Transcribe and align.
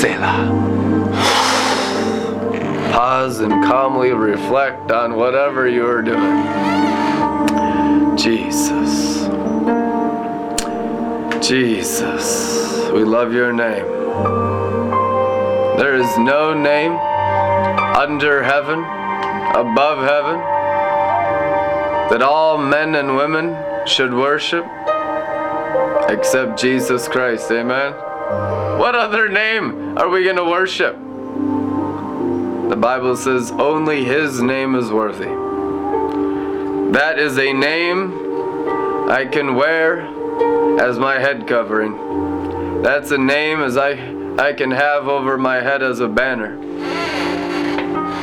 Selah. 0.00 0.48
Pause 2.90 3.40
and 3.40 3.52
calmly 3.64 4.12
reflect 4.12 4.90
on 4.90 5.14
whatever 5.14 5.68
you 5.68 5.86
are 5.86 6.00
doing. 6.00 6.46
Jesus. 8.16 9.26
Jesus. 11.46 12.88
We 12.92 13.04
love 13.04 13.34
your 13.34 13.52
name. 13.52 13.84
There 15.76 15.96
is 15.96 16.16
no 16.16 16.54
name 16.54 16.92
under 17.94 18.42
heaven, 18.42 18.78
above 19.54 19.98
heaven, 19.98 20.40
that 22.08 22.22
all 22.22 22.56
men 22.56 22.94
and 22.94 23.16
women 23.16 23.54
should 23.86 24.14
worship 24.14 24.64
except 26.08 26.58
Jesus 26.58 27.06
Christ. 27.06 27.50
Amen. 27.50 27.92
What 28.80 28.94
other 28.94 29.28
name 29.28 29.98
are 29.98 30.08
we 30.08 30.24
going 30.24 30.36
to 30.36 30.44
worship? 30.46 30.96
The 32.70 32.76
Bible 32.76 33.14
says 33.14 33.50
only 33.50 34.06
His 34.06 34.40
name 34.40 34.74
is 34.74 34.90
worthy. 34.90 35.28
That 36.92 37.18
is 37.18 37.38
a 37.38 37.52
name 37.52 38.10
I 39.10 39.26
can 39.30 39.54
wear 39.54 40.00
as 40.80 40.98
my 40.98 41.18
head 41.18 41.46
covering. 41.46 42.80
That's 42.82 43.10
a 43.10 43.18
name 43.18 43.60
as 43.60 43.76
I, 43.76 43.98
I 44.38 44.54
can 44.54 44.70
have 44.70 45.08
over 45.08 45.36
my 45.36 45.56
head 45.56 45.82
as 45.82 46.00
a 46.00 46.08
banner. 46.08 46.56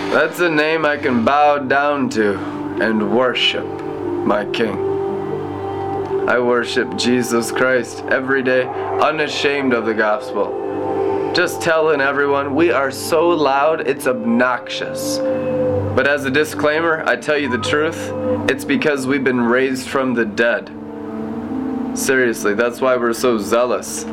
That's 0.09 0.39
a 0.39 0.49
name 0.49 0.87
I 0.87 0.97
can 0.97 1.23
bow 1.23 1.59
down 1.59 2.09
to 2.09 2.35
and 2.81 3.15
worship 3.15 3.63
my 3.63 4.43
King. 4.45 4.87
I 6.27 6.39
worship 6.39 6.97
Jesus 6.97 7.51
Christ 7.51 8.03
every 8.09 8.41
day, 8.41 8.65
unashamed 9.01 9.73
of 9.73 9.85
the 9.85 9.93
gospel 9.93 10.67
just 11.37 11.61
telling 11.61 12.01
everyone 12.01 12.55
we 12.55 12.71
are 12.71 12.89
so 12.89 13.29
loud 13.29 13.87
it's 13.87 14.07
obnoxious. 14.07 15.19
But 15.19 16.07
as 16.07 16.25
a 16.25 16.31
disclaimer, 16.31 17.03
I 17.05 17.15
tell 17.15 17.37
you 17.37 17.47
the 17.47 17.59
truth, 17.59 18.11
it's 18.49 18.65
because 18.65 19.05
we've 19.05 19.23
been 19.23 19.41
raised 19.41 19.87
from 19.87 20.15
the 20.15 20.25
dead. 20.25 20.71
Seriously, 21.95 22.55
that's 22.55 22.81
why 22.81 22.97
we're 22.97 23.13
so 23.13 23.37
zealous. 23.37 24.03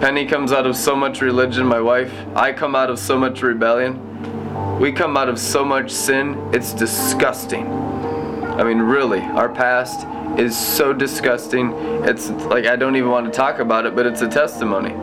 Penny 0.00 0.24
comes 0.24 0.52
out 0.52 0.66
of 0.66 0.74
so 0.74 0.96
much 0.96 1.20
religion, 1.20 1.66
my 1.66 1.82
wife. 1.82 2.14
I 2.34 2.50
come 2.54 2.74
out 2.74 2.88
of 2.88 2.98
so 2.98 3.18
much 3.18 3.42
rebellion. 3.42 4.78
We 4.80 4.90
come 4.90 5.18
out 5.18 5.28
of 5.28 5.38
so 5.38 5.66
much 5.66 5.90
sin, 5.90 6.48
it's 6.54 6.72
disgusting. 6.72 7.66
I 7.66 8.64
mean, 8.64 8.78
really, 8.78 9.20
our 9.20 9.50
past 9.50 10.06
is 10.38 10.56
so 10.56 10.92
disgusting. 10.92 11.72
It's 12.04 12.30
like 12.30 12.66
I 12.66 12.76
don't 12.76 12.96
even 12.96 13.10
want 13.10 13.26
to 13.26 13.32
talk 13.32 13.58
about 13.58 13.86
it, 13.86 13.94
but 13.94 14.06
it's 14.06 14.22
a 14.22 14.28
testimony 14.28 14.94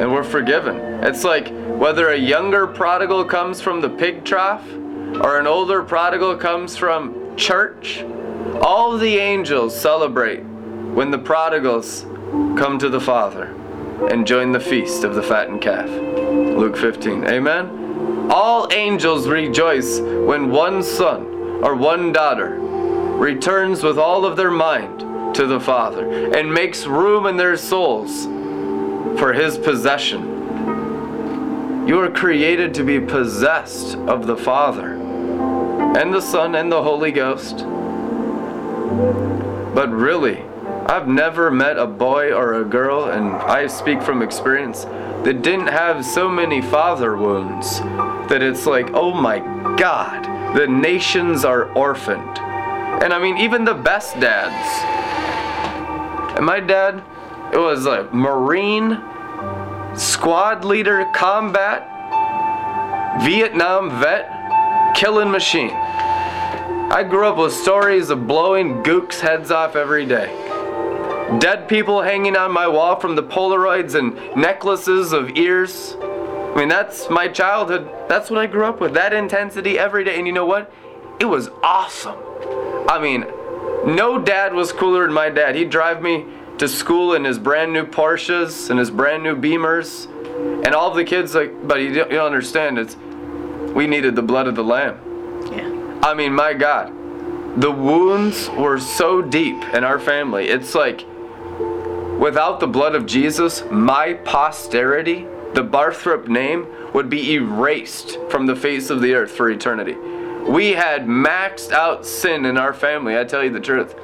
and 0.00 0.12
we're 0.12 0.24
forgiven. 0.24 0.76
It's 1.04 1.22
like 1.22 1.48
whether 1.78 2.08
a 2.08 2.16
younger 2.16 2.66
prodigal 2.66 3.24
comes 3.24 3.60
from 3.60 3.80
the 3.80 3.88
pig 3.88 4.24
trough 4.24 4.66
or 5.20 5.38
an 5.38 5.46
older 5.46 5.82
prodigal 5.84 6.36
comes 6.36 6.76
from 6.76 7.36
church, 7.36 8.02
all 8.60 8.98
the 8.98 9.18
angels 9.18 9.78
celebrate 9.78 10.40
when 10.40 11.12
the 11.12 11.18
prodigals 11.18 12.02
come 12.58 12.78
to 12.80 12.88
the 12.88 13.00
Father 13.00 13.54
and 14.10 14.26
join 14.26 14.50
the 14.50 14.58
feast 14.58 15.04
of 15.04 15.14
the 15.14 15.22
fattened 15.22 15.62
calf. 15.62 15.88
Luke 15.88 16.76
15. 16.76 17.28
Amen? 17.28 18.28
All 18.30 18.72
angels 18.72 19.28
rejoice 19.28 20.00
when 20.00 20.50
one 20.50 20.82
son 20.82 21.22
or 21.62 21.76
one 21.76 22.10
daughter 22.10 22.58
returns 23.24 23.82
with 23.82 23.98
all 23.98 24.26
of 24.26 24.36
their 24.36 24.50
mind 24.50 25.00
to 25.34 25.46
the 25.46 25.58
Father 25.58 26.36
and 26.36 26.52
makes 26.52 26.86
room 26.86 27.24
in 27.24 27.38
their 27.38 27.56
souls 27.56 28.26
for 29.18 29.32
his 29.32 29.56
possession. 29.56 30.20
You 31.88 31.98
are 32.00 32.10
created 32.10 32.74
to 32.74 32.84
be 32.84 33.00
possessed 33.00 33.96
of 33.96 34.26
the 34.26 34.36
Father 34.36 34.92
and 34.92 36.12
the 36.12 36.20
Son 36.20 36.54
and 36.54 36.70
the 36.70 36.82
Holy 36.82 37.12
Ghost. 37.12 37.64
But 39.74 39.88
really, 39.88 40.42
I've 40.86 41.08
never 41.08 41.50
met 41.50 41.78
a 41.78 41.86
boy 41.86 42.30
or 42.30 42.60
a 42.60 42.64
girl, 42.64 43.06
and 43.06 43.32
I 43.32 43.68
speak 43.68 44.02
from 44.02 44.20
experience, 44.20 44.84
that 45.24 45.40
didn't 45.40 45.68
have 45.68 46.04
so 46.04 46.28
many 46.28 46.60
father 46.60 47.16
wounds 47.16 47.80
that 48.28 48.42
it's 48.42 48.66
like, 48.66 48.90
oh 48.92 49.14
my 49.14 49.38
God, 49.78 50.54
the 50.54 50.66
nations 50.66 51.46
are 51.46 51.72
orphaned. 51.72 52.53
And 53.02 53.12
I 53.12 53.18
mean, 53.18 53.38
even 53.38 53.64
the 53.64 53.74
best 53.74 54.18
dads. 54.20 54.68
And 56.36 56.44
my 56.46 56.60
dad, 56.60 57.02
it 57.52 57.58
was 57.58 57.86
a 57.86 58.08
Marine, 58.12 59.00
squad 59.96 60.64
leader, 60.64 61.06
combat, 61.14 61.90
Vietnam 63.22 63.90
vet, 64.00 64.94
killing 64.96 65.30
machine. 65.30 65.70
I 65.70 67.02
grew 67.02 67.26
up 67.26 67.36
with 67.36 67.52
stories 67.52 68.10
of 68.10 68.26
blowing 68.26 68.82
gooks' 68.82 69.20
heads 69.20 69.50
off 69.50 69.76
every 69.76 70.06
day. 70.06 70.26
Dead 71.38 71.68
people 71.68 72.02
hanging 72.02 72.36
on 72.36 72.52
my 72.52 72.68
wall 72.68 73.00
from 73.00 73.16
the 73.16 73.22
Polaroids 73.22 73.94
and 73.94 74.14
necklaces 74.36 75.12
of 75.12 75.36
ears. 75.36 75.96
I 76.00 76.54
mean, 76.56 76.68
that's 76.68 77.08
my 77.10 77.26
childhood. 77.28 77.90
That's 78.08 78.30
what 78.30 78.38
I 78.38 78.46
grew 78.46 78.64
up 78.64 78.80
with. 78.80 78.94
That 78.94 79.12
intensity 79.12 79.78
every 79.78 80.04
day. 80.04 80.16
And 80.16 80.26
you 80.26 80.32
know 80.32 80.46
what? 80.46 80.72
It 81.18 81.24
was 81.24 81.48
awesome. 81.62 82.18
I 82.88 82.98
mean, 83.00 83.22
no 83.94 84.18
dad 84.18 84.54
was 84.54 84.72
cooler 84.72 85.04
than 85.04 85.12
my 85.12 85.30
dad. 85.30 85.54
He'd 85.54 85.70
drive 85.70 86.02
me 86.02 86.26
to 86.58 86.68
school 86.68 87.14
in 87.14 87.24
his 87.24 87.38
brand 87.38 87.72
new 87.72 87.84
Porsches 87.84 88.70
and 88.70 88.78
his 88.78 88.90
brand 88.90 89.22
new 89.22 89.36
Beamers. 89.36 90.06
And 90.64 90.74
all 90.74 90.92
the 90.92 91.04
kids 91.04 91.34
like, 91.34 91.66
but 91.66 91.80
you 91.80 91.94
don't, 91.94 92.10
you 92.10 92.16
don't 92.16 92.26
understand. 92.26 92.78
It's 92.78 92.96
we 93.74 93.86
needed 93.86 94.14
the 94.14 94.22
blood 94.22 94.46
of 94.46 94.54
the 94.54 94.64
lamb. 94.64 94.98
Yeah. 95.50 96.00
I 96.02 96.14
mean, 96.14 96.32
my 96.32 96.54
God, 96.54 96.92
the 97.60 97.70
wounds 97.70 98.48
were 98.50 98.78
so 98.78 99.20
deep 99.22 99.62
in 99.74 99.84
our 99.84 99.98
family. 99.98 100.48
It's 100.48 100.74
like 100.74 101.04
without 102.18 102.60
the 102.60 102.66
blood 102.66 102.94
of 102.94 103.06
Jesus, 103.06 103.64
my 103.70 104.14
posterity, 104.14 105.26
the 105.54 105.62
Barthrup 105.62 106.28
name, 106.28 106.66
would 106.92 107.10
be 107.10 107.34
erased 107.34 108.18
from 108.30 108.46
the 108.46 108.56
face 108.56 108.90
of 108.90 109.00
the 109.00 109.14
earth 109.14 109.32
for 109.32 109.50
eternity. 109.50 109.96
We 110.48 110.72
had 110.72 111.06
maxed 111.06 111.72
out 111.72 112.04
sin 112.04 112.44
in 112.44 112.58
our 112.58 112.74
family. 112.74 113.18
I 113.18 113.24
tell 113.24 113.42
you 113.42 113.50
the 113.50 113.60
truth. 113.60 113.94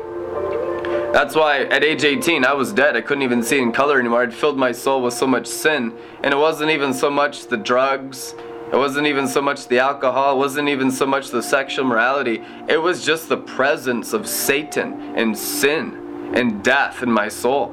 That's 1.12 1.34
why 1.34 1.65
at 1.65 1.84
age 1.84 2.05
18 2.05 2.45
I 2.45 2.55
was 2.55 2.73
dead. 2.73 2.97
I 2.97 3.03
couldn't 3.03 3.23
even 3.23 3.43
see 3.43 3.61
in 3.61 3.73
color 3.73 4.01
anymore. 4.01 4.23
I'd 4.23 4.33
filled 4.33 4.56
my 4.56 4.73
soul 4.73 5.03
with 5.03 5.12
so 5.12 5.27
much 5.27 5.47
sin. 5.47 5.93
And 6.23 6.33
it 6.33 6.37
wasn't 6.37 6.71
even 6.71 6.95
so 6.95 7.11
much 7.11 7.49
the 7.49 7.56
drugs, 7.56 8.34
it 8.73 8.77
wasn't 8.77 9.09
even 9.09 9.27
so 9.27 9.43
much 9.43 9.67
the 9.67 9.81
alcohol, 9.81 10.37
it 10.37 10.39
wasn't 10.39 10.69
even 10.69 10.91
so 10.91 11.05
much 11.05 11.31
the 11.31 11.43
sexual 11.43 11.84
morality. 11.84 12.43
It 12.69 12.78
was 12.78 13.05
just 13.05 13.28
the 13.28 13.37
presence 13.37 14.12
of 14.12 14.28
Satan 14.28 15.15
and 15.17 15.37
sin 15.37 16.33
and 16.34 16.62
death 16.62 17.03
in 17.03 17.11
my 17.11 17.28
soul. 17.28 17.72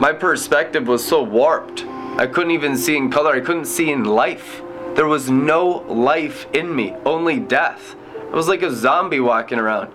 My 0.00 0.12
perspective 0.12 0.88
was 0.88 1.06
so 1.06 1.22
warped. 1.22 1.84
I 2.16 2.26
couldn't 2.26 2.52
even 2.52 2.76
see 2.76 2.96
in 2.96 3.10
color, 3.10 3.34
I 3.34 3.40
couldn't 3.40 3.66
see 3.66 3.92
in 3.92 4.04
life. 4.04 4.62
There 4.94 5.06
was 5.08 5.28
no 5.28 5.84
life 5.88 6.46
in 6.52 6.74
me, 6.74 6.94
only 7.04 7.40
death. 7.40 7.96
I 8.30 8.36
was 8.36 8.48
like 8.48 8.62
a 8.62 8.72
zombie 8.72 9.20
walking 9.20 9.58
around. 9.58 9.92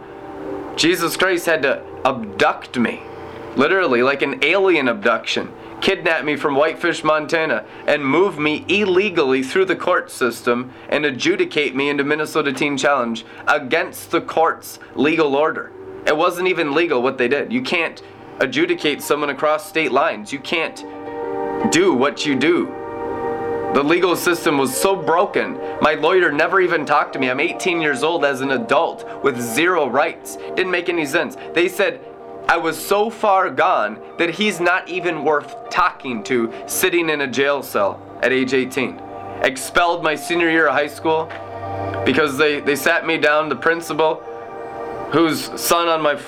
Jesus 0.77 1.15
Christ 1.15 1.45
had 1.45 1.61
to 1.61 1.81
abduct 2.05 2.77
me, 2.77 3.01
literally, 3.55 4.03
like 4.03 4.21
an 4.21 4.43
alien 4.43 4.87
abduction, 4.87 5.51
kidnap 5.81 6.25
me 6.25 6.35
from 6.35 6.55
Whitefish, 6.55 7.03
Montana, 7.03 7.65
and 7.87 8.05
move 8.05 8.37
me 8.37 8.65
illegally 8.67 9.41
through 9.41 9.65
the 9.65 9.75
court 9.75 10.11
system 10.11 10.71
and 10.89 11.05
adjudicate 11.05 11.75
me 11.75 11.89
into 11.89 12.03
Minnesota 12.03 12.51
Teen 12.51 12.77
Challenge 12.77 13.25
against 13.47 14.11
the 14.11 14.21
court's 14.21 14.79
legal 14.95 15.35
order. 15.35 15.71
It 16.05 16.15
wasn't 16.15 16.47
even 16.47 16.73
legal 16.73 17.01
what 17.01 17.17
they 17.17 17.27
did. 17.27 17.53
You 17.53 17.61
can't 17.61 18.01
adjudicate 18.39 19.01
someone 19.01 19.29
across 19.29 19.67
state 19.67 19.91
lines. 19.91 20.31
You 20.33 20.39
can't 20.39 20.83
do 21.71 21.93
what 21.93 22.25
you 22.25 22.35
do. 22.35 22.73
The 23.73 23.83
legal 23.83 24.15
system 24.15 24.57
was 24.57 24.75
so 24.75 24.95
broken, 24.95 25.53
my 25.79 25.93
lawyer 25.93 26.31
never 26.31 26.59
even 26.59 26.85
talked 26.85 27.13
to 27.13 27.19
me. 27.19 27.29
I'm 27.29 27.39
18 27.39 27.81
years 27.81 28.01
old 28.01 28.25
as 28.25 28.41
an 28.41 28.51
adult 28.51 29.23
with 29.23 29.39
zero 29.39 29.87
rights. 29.87 30.37
Didn't 30.55 30.71
make 30.71 30.89
any 30.89 31.05
sense. 31.05 31.37
They 31.53 31.69
said 31.69 32.01
I 32.47 32.57
was 32.57 32.83
so 32.83 33.11
far 33.11 33.51
gone 33.51 34.01
that 34.17 34.31
he's 34.31 34.59
not 34.59 34.89
even 34.89 35.23
worth 35.23 35.69
talking 35.69 36.23
to 36.23 36.51
sitting 36.65 37.09
in 37.11 37.21
a 37.21 37.27
jail 37.27 37.61
cell 37.61 38.01
at 38.23 38.31
age 38.31 38.55
18. 38.55 38.99
Expelled 39.43 40.03
my 40.03 40.15
senior 40.15 40.49
year 40.49 40.67
of 40.67 40.73
high 40.73 40.87
school 40.87 41.31
because 42.05 42.39
they, 42.39 42.61
they 42.61 42.75
sat 42.75 43.05
me 43.05 43.19
down, 43.19 43.49
the 43.49 43.55
principal, 43.55 44.15
whose 45.11 45.45
son 45.61 45.87
on 45.87 46.01
my 46.01 46.19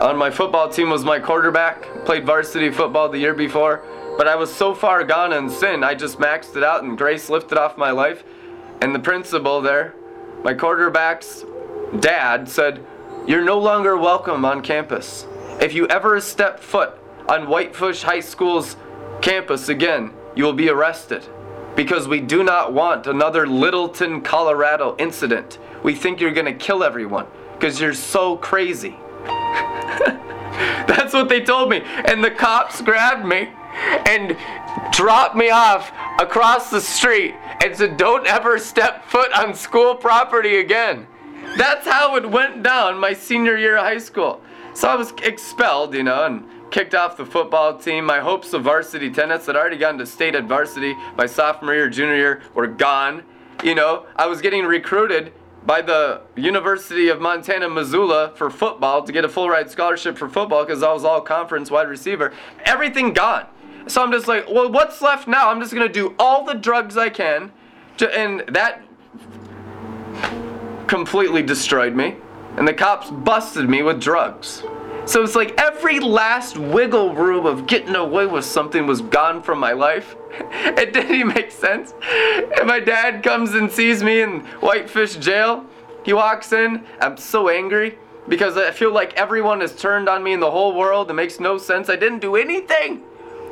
on 0.00 0.16
my 0.16 0.30
football 0.30 0.68
team 0.68 0.90
was 0.90 1.04
my 1.04 1.18
quarterback, 1.18 1.82
played 2.04 2.24
varsity 2.26 2.70
football 2.70 3.08
the 3.08 3.18
year 3.18 3.34
before. 3.34 3.82
But 4.16 4.28
I 4.28 4.36
was 4.36 4.54
so 4.54 4.74
far 4.74 5.04
gone 5.04 5.32
in 5.32 5.50
sin, 5.50 5.84
I 5.84 5.94
just 5.94 6.18
maxed 6.18 6.56
it 6.56 6.64
out 6.64 6.82
and 6.82 6.96
grace 6.96 7.28
lifted 7.28 7.58
off 7.58 7.76
my 7.76 7.90
life. 7.90 8.24
And 8.80 8.94
the 8.94 8.98
principal 8.98 9.60
there, 9.60 9.94
my 10.42 10.54
quarterback's 10.54 11.44
dad, 12.00 12.48
said, 12.48 12.84
You're 13.26 13.44
no 13.44 13.58
longer 13.58 13.96
welcome 13.96 14.44
on 14.44 14.62
campus. 14.62 15.26
If 15.60 15.74
you 15.74 15.86
ever 15.88 16.20
step 16.20 16.60
foot 16.60 16.94
on 17.28 17.46
Whitefish 17.48 18.02
High 18.02 18.20
School's 18.20 18.76
campus 19.20 19.68
again, 19.68 20.12
you 20.34 20.44
will 20.44 20.52
be 20.52 20.68
arrested. 20.68 21.26
because 21.76 22.08
we 22.08 22.20
do 22.20 22.42
not 22.42 22.72
want 22.72 23.06
another 23.06 23.46
Littleton, 23.46 24.22
Colorado 24.22 24.96
incident. 24.98 25.58
We 25.82 25.94
think 25.94 26.20
you're 26.20 26.32
to 26.32 26.54
kill 26.54 26.82
everyone 26.82 27.26
because 27.52 27.80
you're 27.80 27.92
so 27.92 28.38
crazy. 28.38 28.96
That's 30.86 31.12
what 31.12 31.28
they 31.28 31.42
told 31.42 31.68
me. 31.68 31.82
And 31.84 32.24
the 32.24 32.30
cops 32.30 32.80
grabbed 32.80 33.26
me 33.26 33.50
and 34.06 34.36
dropped 34.92 35.36
me 35.36 35.50
off 35.50 35.92
across 36.20 36.70
the 36.70 36.80
street 36.80 37.34
and 37.62 37.76
said, 37.76 37.96
Don't 37.96 38.26
ever 38.26 38.58
step 38.58 39.04
foot 39.06 39.32
on 39.32 39.54
school 39.54 39.94
property 39.94 40.56
again. 40.56 41.06
That's 41.56 41.86
how 41.86 42.16
it 42.16 42.28
went 42.28 42.62
down 42.62 42.98
my 42.98 43.12
senior 43.12 43.56
year 43.56 43.76
of 43.76 43.84
high 43.84 43.98
school. 43.98 44.40
So 44.74 44.88
I 44.88 44.94
was 44.94 45.12
expelled, 45.22 45.94
you 45.94 46.02
know, 46.02 46.24
and 46.24 46.44
kicked 46.70 46.94
off 46.94 47.16
the 47.16 47.24
football 47.24 47.78
team. 47.78 48.04
My 48.04 48.20
hopes 48.20 48.52
of 48.52 48.64
varsity 48.64 49.10
tennis 49.10 49.46
had 49.46 49.56
already 49.56 49.78
gone 49.78 49.96
to 49.98 50.06
state 50.06 50.34
at 50.34 50.44
varsity 50.44 50.94
my 51.16 51.26
sophomore 51.26 51.74
year, 51.74 51.88
junior 51.88 52.16
year 52.16 52.42
were 52.54 52.66
gone. 52.66 53.22
You 53.64 53.74
know, 53.74 54.06
I 54.16 54.26
was 54.26 54.42
getting 54.42 54.64
recruited 54.64 55.32
by 55.64 55.82
the 55.82 56.20
University 56.36 57.08
of 57.08 57.20
Montana 57.20 57.68
Missoula 57.68 58.32
for 58.36 58.50
football 58.50 59.02
to 59.02 59.12
get 59.12 59.24
a 59.24 59.28
full 59.28 59.48
ride 59.48 59.70
scholarship 59.70 60.16
for 60.16 60.28
football 60.28 60.64
because 60.64 60.82
I 60.82 60.92
was 60.92 61.04
all 61.04 61.20
conference 61.20 61.70
wide 61.70 61.88
receiver. 61.88 62.32
Everything 62.64 63.12
gone. 63.12 63.46
So 63.86 64.02
I'm 64.02 64.10
just 64.10 64.26
like, 64.26 64.48
well, 64.48 64.70
what's 64.70 65.00
left 65.00 65.28
now? 65.28 65.50
I'm 65.50 65.60
just 65.60 65.72
gonna 65.72 65.88
do 65.88 66.14
all 66.18 66.44
the 66.44 66.54
drugs 66.54 66.96
I 66.96 67.08
can, 67.08 67.52
to, 67.98 68.18
and 68.18 68.42
that 68.48 68.82
completely 70.86 71.42
destroyed 71.42 71.94
me. 71.94 72.16
And 72.56 72.66
the 72.66 72.72
cops 72.72 73.10
busted 73.10 73.68
me 73.68 73.82
with 73.82 74.00
drugs. 74.00 74.62
So 75.04 75.22
it's 75.22 75.36
like 75.36 75.60
every 75.60 76.00
last 76.00 76.58
wiggle 76.58 77.14
room 77.14 77.46
of 77.46 77.68
getting 77.68 77.94
away 77.94 78.26
with 78.26 78.44
something 78.44 78.86
was 78.88 79.02
gone 79.02 79.40
from 79.40 79.60
my 79.60 79.72
life. 79.72 80.16
it 80.30 80.92
didn't 80.92 81.14
even 81.14 81.28
make 81.28 81.52
sense. 81.52 81.94
And 82.58 82.66
my 82.66 82.80
dad 82.80 83.22
comes 83.22 83.54
and 83.54 83.70
sees 83.70 84.02
me 84.02 84.20
in 84.22 84.40
Whitefish 84.60 85.16
jail. 85.16 85.64
He 86.04 86.12
walks 86.12 86.52
in. 86.52 86.84
I'm 87.00 87.16
so 87.16 87.48
angry 87.48 87.98
because 88.26 88.56
I 88.56 88.72
feel 88.72 88.92
like 88.92 89.14
everyone 89.14 89.60
has 89.60 89.76
turned 89.76 90.08
on 90.08 90.24
me 90.24 90.32
in 90.32 90.40
the 90.40 90.50
whole 90.50 90.74
world. 90.74 91.08
It 91.08 91.14
makes 91.14 91.38
no 91.38 91.56
sense. 91.56 91.88
I 91.88 91.96
didn't 91.96 92.18
do 92.18 92.34
anything. 92.34 93.02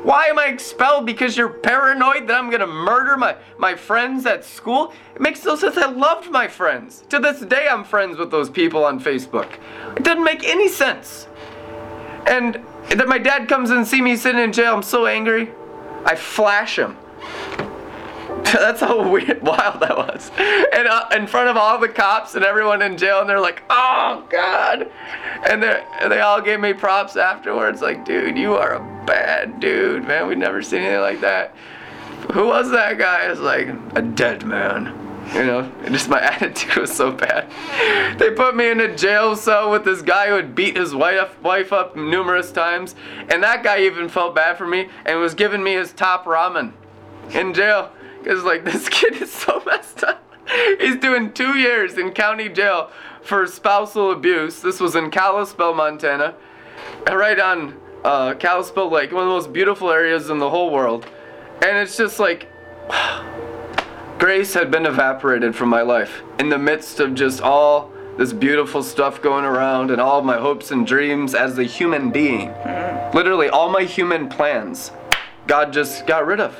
Why 0.05 0.25
am 0.25 0.37
I 0.37 0.45
expelled? 0.49 1.07
Because 1.07 1.35
you're 1.35 1.49
paranoid 1.49 2.27
that 2.27 2.37
I'm 2.37 2.51
gonna 2.51 2.67
murder 2.67 3.17
my, 3.17 3.35
my 3.57 3.73
friends 3.73 4.27
at 4.27 4.45
school? 4.45 4.93
It 5.15 5.19
makes 5.19 5.43
no 5.43 5.55
sense. 5.55 5.77
I 5.77 5.89
loved 5.89 6.29
my 6.29 6.47
friends. 6.47 7.03
To 7.09 7.17
this 7.17 7.39
day, 7.39 7.67
I'm 7.67 7.83
friends 7.83 8.19
with 8.19 8.29
those 8.29 8.47
people 8.47 8.85
on 8.85 8.99
Facebook. 8.99 9.51
It 9.97 10.03
doesn't 10.03 10.23
make 10.23 10.43
any 10.43 10.69
sense. 10.69 11.27
And 12.27 12.63
that 12.89 13.07
my 13.07 13.17
dad 13.17 13.49
comes 13.49 13.71
and 13.71 13.87
see 13.87 13.99
me 13.99 14.15
sitting 14.15 14.43
in 14.43 14.53
jail. 14.53 14.75
I'm 14.75 14.83
so 14.83 15.07
angry. 15.07 15.49
I 16.05 16.13
flash 16.13 16.77
him. 16.77 16.97
That's 18.53 18.79
how 18.79 19.09
weird, 19.09 19.41
wild 19.41 19.79
that 19.79 19.97
was. 19.97 20.29
And 20.37 20.87
uh, 20.87 21.07
in 21.13 21.25
front 21.25 21.49
of 21.49 21.57
all 21.57 21.79
the 21.79 21.89
cops 21.89 22.35
and 22.35 22.45
everyone 22.45 22.83
in 22.83 22.95
jail, 22.95 23.19
and 23.19 23.27
they're 23.27 23.39
like, 23.39 23.63
"Oh 23.71 24.23
God!" 24.29 24.91
And 25.49 25.63
they 25.63 25.83
they 26.07 26.19
all 26.19 26.41
gave 26.41 26.59
me 26.59 26.73
props 26.73 27.15
afterwards. 27.15 27.81
Like, 27.81 28.05
dude, 28.05 28.37
you 28.37 28.53
are 28.53 28.75
a 28.75 29.05
bad 29.07 29.59
dude, 29.59 30.05
man. 30.05 30.27
We've 30.27 30.37
never 30.37 30.61
seen 30.61 30.81
anything 30.81 31.01
like 31.01 31.21
that. 31.21 31.55
Who 32.33 32.45
was 32.45 32.69
that 32.69 32.99
guy? 32.99 33.25
It's 33.31 33.39
like 33.39 33.69
a 33.95 34.01
dead 34.03 34.45
man. 34.45 35.01
You 35.33 35.43
know, 35.43 35.71
just 35.89 36.07
my 36.07 36.21
attitude 36.33 36.75
was 36.75 36.95
so 36.95 37.11
bad. 37.11 37.49
They 38.19 38.29
put 38.29 38.55
me 38.55 38.69
in 38.69 38.79
a 38.79 38.95
jail 38.95 39.35
cell 39.35 39.71
with 39.71 39.83
this 39.83 40.03
guy 40.03 40.27
who 40.27 40.35
had 40.35 40.53
beat 40.53 40.77
his 40.77 40.93
wife, 40.93 41.41
wife 41.41 41.73
up 41.73 41.95
numerous 41.95 42.51
times. 42.51 42.93
And 43.29 43.41
that 43.41 43.63
guy 43.63 43.81
even 43.81 44.07
felt 44.07 44.35
bad 44.35 44.55
for 44.55 44.67
me 44.67 44.89
and 45.03 45.19
was 45.19 45.33
giving 45.33 45.63
me 45.63 45.73
his 45.73 45.93
top 45.93 46.25
ramen 46.25 46.73
in 47.31 47.55
jail. 47.55 47.91
Because, 48.25 48.43
like, 48.43 48.65
this 48.71 48.89
kid 48.89 49.21
is 49.21 49.31
so 49.31 49.61
messed 49.67 50.03
up. 50.03 50.21
He's 50.79 50.95
doing 50.95 51.31
two 51.31 51.57
years 51.57 51.97
in 51.97 52.11
county 52.11 52.49
jail 52.49 52.89
for 53.21 53.45
spousal 53.45 54.11
abuse. 54.11 54.61
This 54.61 54.79
was 54.79 54.95
in 54.95 55.11
Kalispell, 55.11 55.75
Montana. 55.75 56.33
Right 57.07 57.39
on 57.39 57.79
uh, 58.03 58.33
Kalispell 58.33 58.89
Lake, 58.89 59.11
one 59.11 59.23
of 59.23 59.27
the 59.29 59.33
most 59.33 59.53
beautiful 59.53 59.91
areas 59.91 60.29
in 60.31 60.39
the 60.39 60.49
whole 60.49 60.71
world. 60.71 61.05
And 61.63 61.77
it's 61.77 61.95
just 61.95 62.19
like. 62.19 62.47
Grace 64.17 64.53
had 64.53 64.71
been 64.71 64.85
evaporated 64.85 65.53
from 65.53 65.67
my 65.67 65.81
life 65.81 66.23
in 66.39 66.47
the 66.47 66.57
midst 66.57 67.01
of 67.01 67.15
just 67.15 67.41
all 67.41 67.91
this 68.17 68.31
beautiful 68.31 68.81
stuff 68.81 69.21
going 69.21 69.43
around 69.43 69.91
and 69.91 69.99
all 69.99 70.21
my 70.21 70.37
hopes 70.37 70.71
and 70.71 70.87
dreams 70.87 71.35
as 71.35 71.59
a 71.59 71.63
human 71.63 72.11
being. 72.11 72.47
Literally, 73.13 73.49
all 73.49 73.69
my 73.69 73.83
human 73.83 74.29
plans, 74.29 74.91
God 75.47 75.73
just 75.73 76.07
got 76.07 76.25
rid 76.25 76.39
of. 76.39 76.55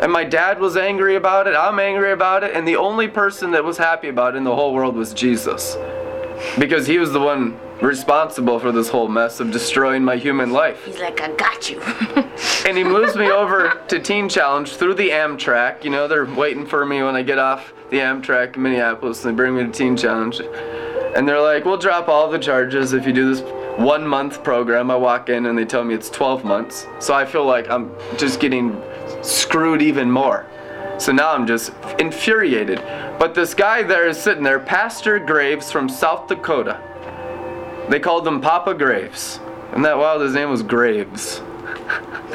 And 0.00 0.12
my 0.12 0.24
dad 0.24 0.60
was 0.60 0.76
angry 0.76 1.16
about 1.16 1.46
it, 1.46 1.54
I'm 1.56 1.78
angry 1.80 2.12
about 2.12 2.44
it, 2.44 2.54
and 2.54 2.66
the 2.66 2.76
only 2.76 3.08
person 3.08 3.50
that 3.50 3.64
was 3.64 3.76
happy 3.76 4.08
about 4.08 4.34
it 4.34 4.38
in 4.38 4.44
the 4.44 4.54
whole 4.54 4.72
world 4.72 4.94
was 4.94 5.12
Jesus. 5.12 5.76
Because 6.58 6.86
he 6.86 6.98
was 6.98 7.12
the 7.12 7.20
one 7.20 7.58
responsible 7.80 8.58
for 8.58 8.72
this 8.72 8.88
whole 8.88 9.08
mess 9.08 9.40
of 9.40 9.50
destroying 9.50 10.04
my 10.04 10.16
human 10.16 10.52
life. 10.52 10.84
He's 10.84 10.98
like, 10.98 11.20
I 11.20 11.32
got 11.32 11.70
you. 11.70 11.80
and 12.66 12.76
he 12.76 12.84
moves 12.84 13.16
me 13.16 13.30
over 13.30 13.80
to 13.88 13.98
Teen 13.98 14.28
Challenge 14.28 14.72
through 14.76 14.94
the 14.94 15.10
Amtrak. 15.10 15.84
You 15.84 15.90
know, 15.90 16.08
they're 16.08 16.26
waiting 16.26 16.66
for 16.66 16.84
me 16.84 17.02
when 17.02 17.16
I 17.16 17.22
get 17.22 17.38
off 17.38 17.72
the 17.90 17.98
Amtrak 17.98 18.56
in 18.56 18.62
Minneapolis 18.62 19.24
and 19.24 19.32
they 19.32 19.36
bring 19.36 19.56
me 19.56 19.64
to 19.64 19.70
Teen 19.70 19.96
Challenge. 19.96 20.40
And 21.16 21.26
they're 21.26 21.40
like, 21.40 21.64
we'll 21.64 21.78
drop 21.78 22.08
all 22.08 22.30
the 22.30 22.38
charges 22.38 22.92
if 22.92 23.06
you 23.06 23.12
do 23.12 23.34
this 23.34 23.42
one 23.78 24.06
month 24.06 24.42
program. 24.42 24.90
I 24.90 24.96
walk 24.96 25.28
in 25.28 25.46
and 25.46 25.56
they 25.56 25.64
tell 25.64 25.84
me 25.84 25.94
it's 25.94 26.10
12 26.10 26.44
months. 26.44 26.86
So 26.98 27.14
I 27.14 27.24
feel 27.24 27.44
like 27.44 27.70
I'm 27.70 27.92
just 28.16 28.40
getting 28.40 28.80
screwed 29.22 29.82
even 29.82 30.10
more. 30.10 30.46
So 30.98 31.12
now 31.12 31.32
I'm 31.32 31.46
just 31.46 31.72
infuriated. 31.98 32.78
But 33.18 33.34
this 33.34 33.54
guy 33.54 33.82
there 33.82 34.08
is 34.08 34.20
sitting 34.20 34.42
there, 34.42 34.60
Pastor 34.60 35.18
Graves 35.18 35.70
from 35.70 35.88
South 35.88 36.28
Dakota. 36.28 36.80
They 37.88 38.00
called 38.00 38.26
him 38.26 38.40
Papa 38.40 38.74
Graves. 38.74 39.40
And 39.72 39.84
that 39.84 39.98
wild? 39.98 40.22
His 40.22 40.34
name 40.34 40.50
was 40.50 40.62
Graves. 40.62 41.40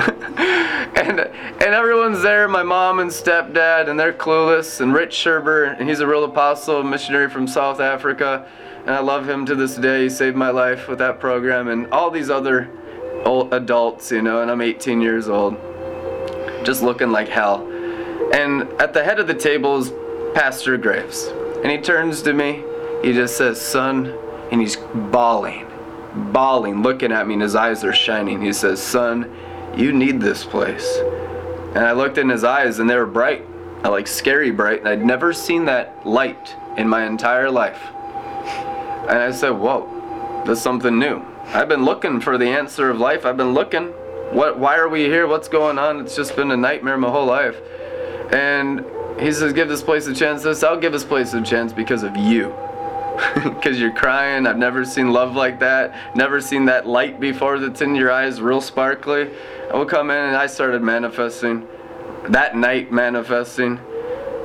and 0.96 1.20
and 1.20 1.74
everyone's 1.74 2.22
there, 2.22 2.48
my 2.48 2.64
mom 2.64 3.00
and 3.00 3.10
stepdad, 3.10 3.90
and 3.90 4.00
they're 4.00 4.14
clueless. 4.14 4.82
And 4.82 4.94
Rich 4.94 5.16
Sherber, 5.16 5.80
and 5.80 5.88
he's 5.88 6.00
a 6.00 6.08
real 6.08 6.24
apostle, 6.24 6.84
missionary 6.84 7.30
from 7.30 7.48
South 7.48 7.80
Africa, 7.80 8.48
and 8.82 8.92
I 8.92 9.00
love 9.00 9.28
him 9.28 9.46
to 9.46 9.56
this 9.56 9.76
day. 9.76 10.04
He 10.04 10.10
saved 10.10 10.36
my 10.36 10.50
life 10.50 10.88
with 10.88 11.00
that 11.00 11.20
program, 11.20 11.68
and 11.68 11.88
all 11.88 12.12
these 12.12 12.30
other 12.30 12.70
adults, 13.26 14.12
you 14.12 14.22
know. 14.22 14.42
And 14.42 14.52
I'm 14.52 14.62
18 14.62 15.02
years 15.02 15.30
old, 15.30 15.58
just 16.64 16.82
looking 16.82 17.12
like 17.12 17.28
hell. 17.28 17.68
And 18.34 18.64
at 18.82 18.94
the 18.94 19.04
head 19.04 19.20
of 19.20 19.28
the 19.28 19.34
table 19.34 19.78
is 19.78 19.92
Pastor 20.34 20.78
Graves, 20.78 21.28
and 21.64 21.72
he 21.72 21.78
turns 21.78 22.22
to 22.24 22.34
me. 22.34 22.64
He 23.04 23.14
just 23.14 23.38
says, 23.38 23.62
"Son." 23.62 24.18
and 24.54 24.62
he's 24.62 24.76
bawling, 24.76 25.66
bawling, 26.32 26.84
looking 26.84 27.12
at 27.12 27.26
me, 27.26 27.34
and 27.34 27.42
his 27.42 27.56
eyes 27.56 27.84
are 27.84 27.92
shining. 27.92 28.40
He 28.40 28.54
says, 28.54 28.80
Son, 28.80 29.36
you 29.76 29.92
need 29.92 30.22
this 30.22 30.46
place. 30.46 30.98
And 31.74 31.80
I 31.80 31.94
looked 31.94 32.20
in 32.20 32.30
his 32.30 32.44
eyes, 32.44 32.78
and 32.78 32.88
they 32.88 32.96
were 32.96 33.08
bright, 33.08 33.44
like 33.84 34.06
scary 34.06 34.52
bright, 34.52 34.82
and 34.82 34.88
I'd 34.88 35.04
never 35.04 35.34
seen 35.34 35.66
that 35.66 36.06
light 36.06 36.56
in 36.78 36.88
my 36.88 37.08
entire 37.08 37.50
life. 37.50 37.82
And 39.10 39.18
I 39.18 39.32
said, 39.32 39.50
Whoa, 39.50 40.44
that's 40.46 40.62
something 40.62 41.00
new. 41.00 41.20
I've 41.46 41.68
been 41.68 41.84
looking 41.84 42.22
for 42.22 42.38
the 42.38 42.50
answer 42.50 42.92
of 42.92 43.00
life. 43.00 43.26
I've 43.26 43.38
been 43.38 43.56
looking. 43.56 43.92
What? 44.34 44.58
Why 44.58 44.78
are 44.78 44.90
we 44.90 45.04
here? 45.04 45.28
What's 45.28 45.48
going 45.48 45.78
on? 45.78 46.00
It's 46.00 46.16
just 46.16 46.36
been 46.36 46.50
a 46.50 46.58
nightmare 46.58 46.98
my 46.98 47.10
whole 47.10 47.26
life. 47.26 47.62
And 48.32 48.84
he 49.20 49.32
says, 49.32 49.54
Give 49.54 49.70
this 49.70 49.84
place 49.84 50.08
a 50.08 50.16
chance. 50.16 50.42
This, 50.42 50.64
I'll 50.64 50.80
give 50.80 50.92
this 50.92 51.04
place 51.04 51.34
a 51.34 51.42
chance 51.42 51.72
because 51.72 52.02
of 52.02 52.18
you 52.18 52.54
because 53.44 53.80
you're 53.80 53.94
crying. 53.94 54.48
I've 54.48 54.58
never 54.58 54.86
seen 54.86 55.12
love 55.12 55.36
like 55.36 55.60
that. 55.60 56.16
Never 56.16 56.42
seen 56.42 56.66
that 56.66 56.88
light 56.88 57.20
before 57.20 57.60
that's 57.60 57.82
in 57.82 57.96
your 57.96 58.12
eyes, 58.12 58.42
real 58.42 58.62
sparkly. 58.62 59.30
I 59.72 59.78
would 59.78 59.88
come 59.88 60.10
in 60.10 60.18
and 60.18 60.36
I 60.36 60.48
started 60.48 60.82
manifesting. 60.82 61.68
That 62.30 62.56
night, 62.56 62.92
manifesting. 62.92 63.80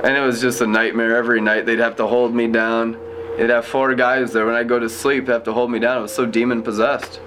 And 0.03 0.15
it 0.15 0.21
was 0.21 0.39
just 0.39 0.61
a 0.61 0.67
nightmare 0.67 1.15
every 1.15 1.41
night. 1.41 1.65
They'd 1.65 1.79
have 1.79 1.95
to 1.95 2.07
hold 2.07 2.33
me 2.33 2.47
down. 2.47 2.97
They'd 3.37 3.49
have 3.49 3.65
four 3.65 3.95
guys 3.95 4.33
there. 4.33 4.45
When 4.45 4.55
I 4.55 4.63
go 4.63 4.79
to 4.79 4.89
sleep, 4.89 5.25
they 5.25 5.33
have 5.33 5.43
to 5.45 5.53
hold 5.53 5.71
me 5.71 5.79
down. 5.79 5.97
I 5.97 6.01
was 6.01 6.13
so 6.13 6.25
demon 6.25 6.61
possessed. 6.61 7.19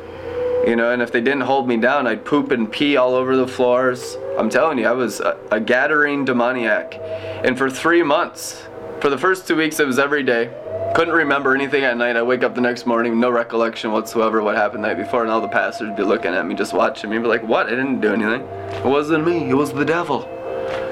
You 0.66 0.76
know, 0.76 0.92
and 0.92 1.02
if 1.02 1.10
they 1.10 1.20
didn't 1.20 1.40
hold 1.40 1.66
me 1.66 1.76
down, 1.76 2.06
I'd 2.06 2.24
poop 2.24 2.52
and 2.52 2.70
pee 2.70 2.96
all 2.96 3.14
over 3.16 3.36
the 3.36 3.48
floors. 3.48 4.16
I'm 4.38 4.48
telling 4.48 4.78
you, 4.78 4.86
I 4.86 4.92
was 4.92 5.18
a, 5.18 5.36
a 5.50 5.60
Gadarene 5.60 6.24
demoniac. 6.24 6.94
And 7.44 7.58
for 7.58 7.68
three 7.68 8.04
months, 8.04 8.62
for 9.00 9.10
the 9.10 9.18
first 9.18 9.48
two 9.48 9.56
weeks, 9.56 9.80
it 9.80 9.86
was 9.86 9.98
every 9.98 10.22
day. 10.22 10.54
Couldn't 10.94 11.14
remember 11.14 11.54
anything 11.54 11.82
at 11.82 11.96
night. 11.96 12.16
I 12.16 12.22
wake 12.22 12.44
up 12.44 12.54
the 12.54 12.60
next 12.60 12.86
morning, 12.86 13.18
no 13.18 13.30
recollection 13.30 13.90
whatsoever 13.90 14.40
what 14.42 14.54
happened 14.54 14.84
the 14.84 14.88
night 14.88 14.98
before, 14.98 15.22
and 15.22 15.30
all 15.32 15.40
the 15.40 15.48
pastors 15.48 15.88
would 15.88 15.96
be 15.96 16.04
looking 16.04 16.32
at 16.32 16.46
me, 16.46 16.54
just 16.54 16.74
watching 16.74 17.10
me, 17.10 17.18
be 17.18 17.24
like, 17.24 17.42
"What? 17.42 17.66
I 17.66 17.70
didn't 17.70 18.00
do 18.00 18.12
anything. 18.12 18.42
It 18.42 18.84
wasn't 18.84 19.26
me. 19.26 19.50
It 19.50 19.54
was 19.54 19.72
the 19.72 19.84
devil." 19.84 20.28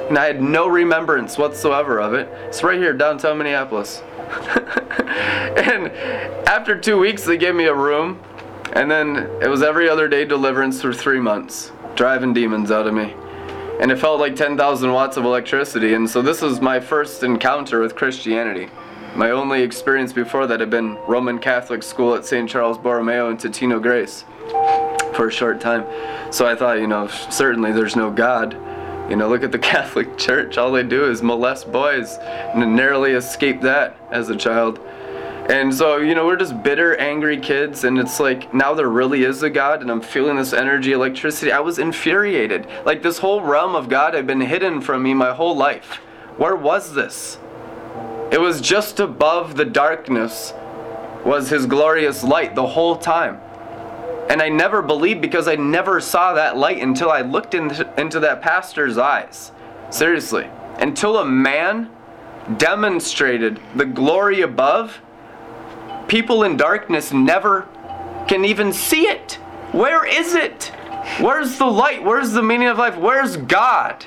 And 0.09 0.19
I 0.19 0.25
had 0.25 0.43
no 0.43 0.67
remembrance 0.67 1.39
whatsoever 1.39 2.01
of 2.01 2.15
it. 2.15 2.29
It's 2.49 2.65
right 2.65 2.79
here, 2.79 2.93
downtown 2.93 3.39
Minneapolis. 3.39 4.03
and 5.57 5.89
after 6.49 6.77
two 6.77 6.99
weeks, 6.99 7.25
they 7.25 7.37
gave 7.37 7.55
me 7.55 7.67
a 7.67 7.75
room, 7.75 8.21
and 8.73 8.91
then 8.91 9.29
it 9.43 9.49
was 9.49 9.63
every 9.63 9.89
other 9.89 10.09
day 10.09 10.25
deliverance 10.25 10.81
for 10.81 10.93
three 10.93 11.21
months, 11.21 11.73
driving 11.95 12.33
demons 12.33 12.71
out 12.71 12.87
of 12.87 12.95
me. 12.95 13.15
and 13.81 13.91
it 13.91 13.97
felt 13.99 14.21
like 14.21 14.37
10,000 14.37 14.93
watts 14.93 15.17
of 15.17 15.25
electricity. 15.25 15.95
And 15.95 16.09
so 16.09 16.21
this 16.21 16.43
was 16.43 16.61
my 16.61 16.81
first 16.81 17.23
encounter 17.23 17.81
with 17.81 17.97
Christianity. 17.97 18.69
My 19.17 19.31
only 19.31 19.63
experience 19.63 20.13
before 20.13 20.47
that 20.49 20.61
had 20.61 20.69
been 20.69 20.97
Roman 21.09 21.39
Catholic 21.39 21.83
school 21.83 22.15
at 22.15 22.27
St. 22.27 22.49
Charles 22.49 22.77
Borromeo 22.77 23.31
in 23.31 23.39
Totino 23.39 23.81
Grace 23.81 24.25
for 25.15 25.29
a 25.29 25.33
short 25.33 25.61
time. 25.63 25.85
So 26.31 26.47
I 26.47 26.55
thought, 26.55 26.79
you 26.79 26.87
know, 26.87 27.07
certainly 27.09 27.73
there's 27.73 27.97
no 27.97 28.11
God. 28.11 28.53
You 29.11 29.17
know, 29.17 29.29
look 29.31 29.43
at 29.43 29.51
the 29.51 29.59
Catholic 29.73 30.19
Church. 30.19 30.59
All 30.59 30.71
they 30.71 30.83
do 30.83 31.11
is 31.11 31.23
molest 31.23 31.73
boys 31.73 32.19
and 32.21 32.77
narrowly 32.77 33.13
escape 33.13 33.63
that 33.63 33.97
as 34.11 34.29
a 34.29 34.37
child. 34.37 34.79
And 35.51 35.75
so, 35.75 35.97
you 35.97 36.15
know, 36.15 36.27
we're 36.27 36.37
just 36.37 36.63
bitter, 36.63 36.97
angry 36.99 37.37
kids, 37.37 37.83
and 37.83 37.99
it's 37.99 38.21
like 38.21 38.55
now 38.55 38.73
there 38.73 38.89
really 38.89 39.25
is 39.25 39.43
a 39.43 39.51
God, 39.51 39.83
and 39.83 39.91
I'm 39.91 40.01
feeling 40.01 40.37
this 40.37 40.53
energy, 40.53 40.93
electricity. 40.93 41.51
I 41.51 41.59
was 41.59 41.81
infuriated. 41.81 42.69
Like 42.87 43.03
this 43.03 43.19
whole 43.19 43.41
realm 43.41 43.75
of 43.75 43.89
God 43.89 44.15
had 44.15 44.29
been 44.29 44.43
hidden 44.43 44.81
from 44.81 45.03
me 45.03 45.13
my 45.13 45.35
whole 45.35 45.57
life. 45.57 45.97
Where 46.37 46.55
was 46.55 46.95
this? 46.95 47.39
It 48.31 48.41
was 48.41 48.61
just 48.61 49.01
above 49.01 49.57
the 49.57 49.65
darkness, 49.65 50.55
was 51.25 51.51
His 51.51 51.67
glorious 51.67 52.23
light 52.23 52.55
the 52.55 52.69
whole 52.69 52.97
time. 52.97 53.41
And 54.31 54.41
I 54.41 54.51
never 54.51 54.83
believed 54.83 55.21
because 55.21 55.49
I 55.49 55.57
never 55.57 56.01
saw 56.01 56.33
that 56.35 56.59
light 56.59 56.81
until 56.81 57.11
I 57.11 57.23
looked 57.23 57.55
into, 57.55 57.93
into 58.01 58.21
that 58.21 58.41
pastor's 58.41 58.99
eyes. 58.99 59.51
Seriously. 59.91 60.49
Until 60.79 61.19
a 61.19 61.25
man 61.25 61.91
demonstrated 62.57 63.59
the 63.75 63.85
glory 63.85 64.43
above 64.43 65.03
people 66.11 66.43
in 66.43 66.57
darkness 66.57 67.13
never 67.13 67.69
can 68.27 68.45
even 68.45 68.73
see 68.73 69.07
it. 69.07 69.35
Where 69.71 70.05
is 70.05 70.35
it? 70.35 70.65
Where's 71.21 71.57
the 71.57 71.67
light? 71.67 72.03
Where's 72.03 72.33
the 72.33 72.43
meaning 72.43 72.67
of 72.67 72.79
life? 72.79 72.97
Where's 72.97 73.37
God? 73.37 74.03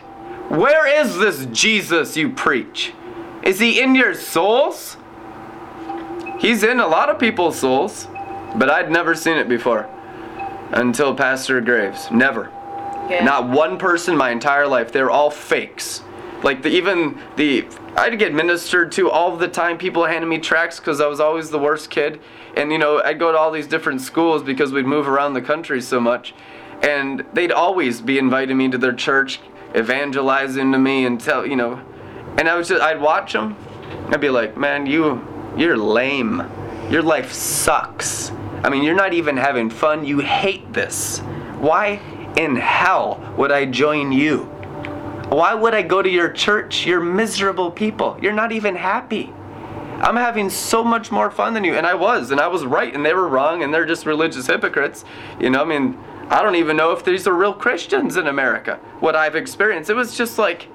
Where 0.50 0.86
is 0.86 1.18
this 1.18 1.46
Jesus 1.46 2.18
you 2.18 2.30
preach? 2.30 2.92
Is 3.42 3.58
he 3.62 3.82
in 3.82 3.96
your 3.96 4.14
souls? 4.16 4.98
He's 6.40 6.64
in 6.64 6.82
a 6.82 6.88
lot 6.88 7.10
of 7.10 7.18
people's 7.20 7.58
souls, 7.58 8.10
but 8.58 8.70
I'd 8.70 8.92
never 8.92 9.16
seen 9.16 9.38
it 9.38 9.48
before 9.48 9.90
until 10.74 11.16
Pastor 11.16 11.62
Graves. 11.62 12.12
Never. 12.12 12.52
Yeah. 13.10 13.24
Not 13.24 13.48
one 13.48 13.78
person 13.78 14.18
my 14.18 14.32
entire 14.32 14.68
life. 14.68 14.92
They're 14.92 15.10
all 15.10 15.32
fakes. 15.32 16.04
Like 16.44 16.62
the, 16.62 16.70
even 16.70 17.20
the 17.38 17.66
I'd 17.96 18.18
get 18.20 18.34
ministered 18.34 18.92
to 18.94 19.10
all 19.10 19.38
the 19.38 19.48
time. 19.48 19.78
People 19.78 20.06
handed 20.06 20.28
me 20.28 20.40
tracts 20.40 20.80
because 20.80 21.00
I 21.00 21.08
was 21.08 21.20
always 21.20 21.50
the 21.52 21.60
worst 21.60 21.90
kid. 21.90 22.20
And, 22.56 22.72
you 22.72 22.78
know, 22.78 23.02
I'd 23.04 23.20
go 23.20 23.32
to 23.32 23.38
all 23.38 23.52
these 23.52 23.68
different 23.68 24.02
schools 24.02 24.44
because 24.44 24.72
we'd 24.72 24.86
move 24.86 25.08
around 25.08 25.34
the 25.34 25.42
country 25.42 25.82
so 25.82 26.00
much. 26.00 26.34
And 26.82 27.26
they'd 27.34 27.52
always 27.52 28.02
be 28.02 28.18
inviting 28.18 28.58
me 28.58 28.70
to 28.70 28.78
their 28.78 28.94
church, 28.94 29.40
evangelizing 29.76 30.72
to 30.72 30.78
me 30.78 31.06
and 31.06 31.20
tell, 31.20 31.46
you 31.46 31.56
know. 31.56 31.82
And 32.38 32.50
I 32.50 32.56
was 32.56 32.68
just, 32.68 32.82
I'd 32.82 33.00
watch 33.00 33.34
them. 33.34 33.56
I'd 34.10 34.20
be 34.20 34.30
like, 34.30 34.58
man, 34.58 34.86
you, 34.86 35.26
you're 35.56 35.78
lame. 35.78 36.44
Your 36.90 37.04
life 37.04 37.32
sucks. 37.32 38.32
I 38.64 38.70
mean, 38.70 38.84
you're 38.84 38.96
not 38.96 39.14
even 39.14 39.38
having 39.38 39.70
fun. 39.70 40.04
You 40.04 40.20
hate 40.20 40.74
this. 40.74 41.20
Why 41.60 42.02
in 42.36 42.56
hell 42.56 43.34
would 43.38 43.52
I 43.52 43.66
join 43.66 44.12
you? 44.12 44.50
Why 45.34 45.56
would 45.56 45.74
I 45.74 45.82
go 45.82 46.04
to 46.04 46.10
your 46.10 46.30
church? 46.30 46.86
You're 46.86 47.00
miserable 47.00 47.72
people. 47.72 48.20
You're 48.22 48.34
not 48.34 48.52
even 48.52 48.76
happy. 48.76 49.34
I'm 50.00 50.16
having 50.16 50.48
so 50.48 50.84
much 50.84 51.12
more 51.12 51.32
fun 51.32 51.56
than 51.56 51.64
you. 51.64 51.74
And 51.74 51.88
I 51.88 51.96
was, 51.96 52.30
and 52.30 52.40
I 52.40 52.48
was 52.48 52.66
right, 52.66 52.94
and 52.94 53.04
they 53.04 53.16
were 53.16 53.28
wrong, 53.28 53.64
and 53.64 53.74
they're 53.74 53.86
just 53.86 54.06
religious 54.06 54.46
hypocrites. 54.46 55.06
You 55.40 55.50
know, 55.50 55.64
I 55.64 55.66
mean, 55.66 55.98
I 56.30 56.44
don't 56.44 56.56
even 56.56 56.78
know 56.78 56.92
if 56.92 57.04
these 57.04 57.26
are 57.26 57.34
real 57.34 57.54
Christians 57.54 58.16
in 58.16 58.28
America, 58.28 58.80
what 59.00 59.16
I've 59.16 59.36
experienced. 59.36 59.90
It 59.90 59.96
was 59.96 60.16
just 60.16 60.38
like 60.38 60.68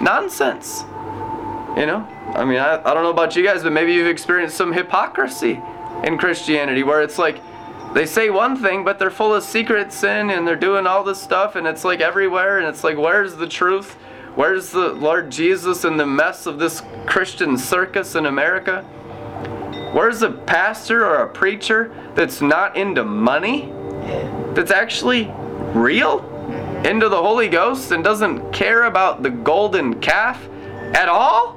nonsense. 0.00 0.80
You 1.76 1.84
know? 1.84 2.08
I 2.34 2.46
mean, 2.46 2.58
I, 2.58 2.80
I 2.88 2.94
don't 2.94 3.02
know 3.02 3.10
about 3.10 3.36
you 3.36 3.44
guys, 3.44 3.64
but 3.64 3.72
maybe 3.72 3.92
you've 3.92 4.06
experienced 4.06 4.56
some 4.56 4.72
hypocrisy 4.72 5.60
in 6.04 6.16
Christianity 6.16 6.84
where 6.84 7.02
it's 7.02 7.18
like 7.18 7.42
they 7.96 8.04
say 8.04 8.28
one 8.28 8.56
thing, 8.56 8.84
but 8.84 8.98
they're 8.98 9.10
full 9.10 9.32
of 9.32 9.42
secret 9.42 9.90
sin 9.90 10.28
and 10.28 10.46
they're 10.46 10.54
doing 10.54 10.86
all 10.86 11.02
this 11.02 11.18
stuff, 11.18 11.56
and 11.56 11.66
it's 11.66 11.82
like 11.82 12.02
everywhere, 12.02 12.58
and 12.58 12.66
it's 12.66 12.84
like, 12.84 12.98
where's 12.98 13.36
the 13.36 13.48
truth? 13.48 13.94
Where's 14.34 14.70
the 14.70 14.90
Lord 14.90 15.30
Jesus 15.30 15.82
in 15.82 15.96
the 15.96 16.04
mess 16.04 16.44
of 16.44 16.58
this 16.58 16.82
Christian 17.06 17.56
circus 17.56 18.14
in 18.14 18.26
America? 18.26 18.82
Where's 19.94 20.20
a 20.20 20.30
pastor 20.30 21.06
or 21.06 21.22
a 21.22 21.28
preacher 21.30 21.90
that's 22.14 22.42
not 22.42 22.76
into 22.76 23.02
money? 23.02 23.72
That's 24.52 24.70
actually 24.70 25.32
real? 25.72 26.20
Into 26.84 27.08
the 27.08 27.16
Holy 27.16 27.48
Ghost 27.48 27.92
and 27.92 28.04
doesn't 28.04 28.52
care 28.52 28.82
about 28.82 29.22
the 29.22 29.30
golden 29.30 30.00
calf 30.00 30.46
at 30.92 31.08
all? 31.08 31.56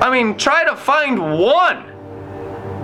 I 0.00 0.10
mean, 0.10 0.38
try 0.38 0.64
to 0.64 0.74
find 0.74 1.38
one. 1.38 1.89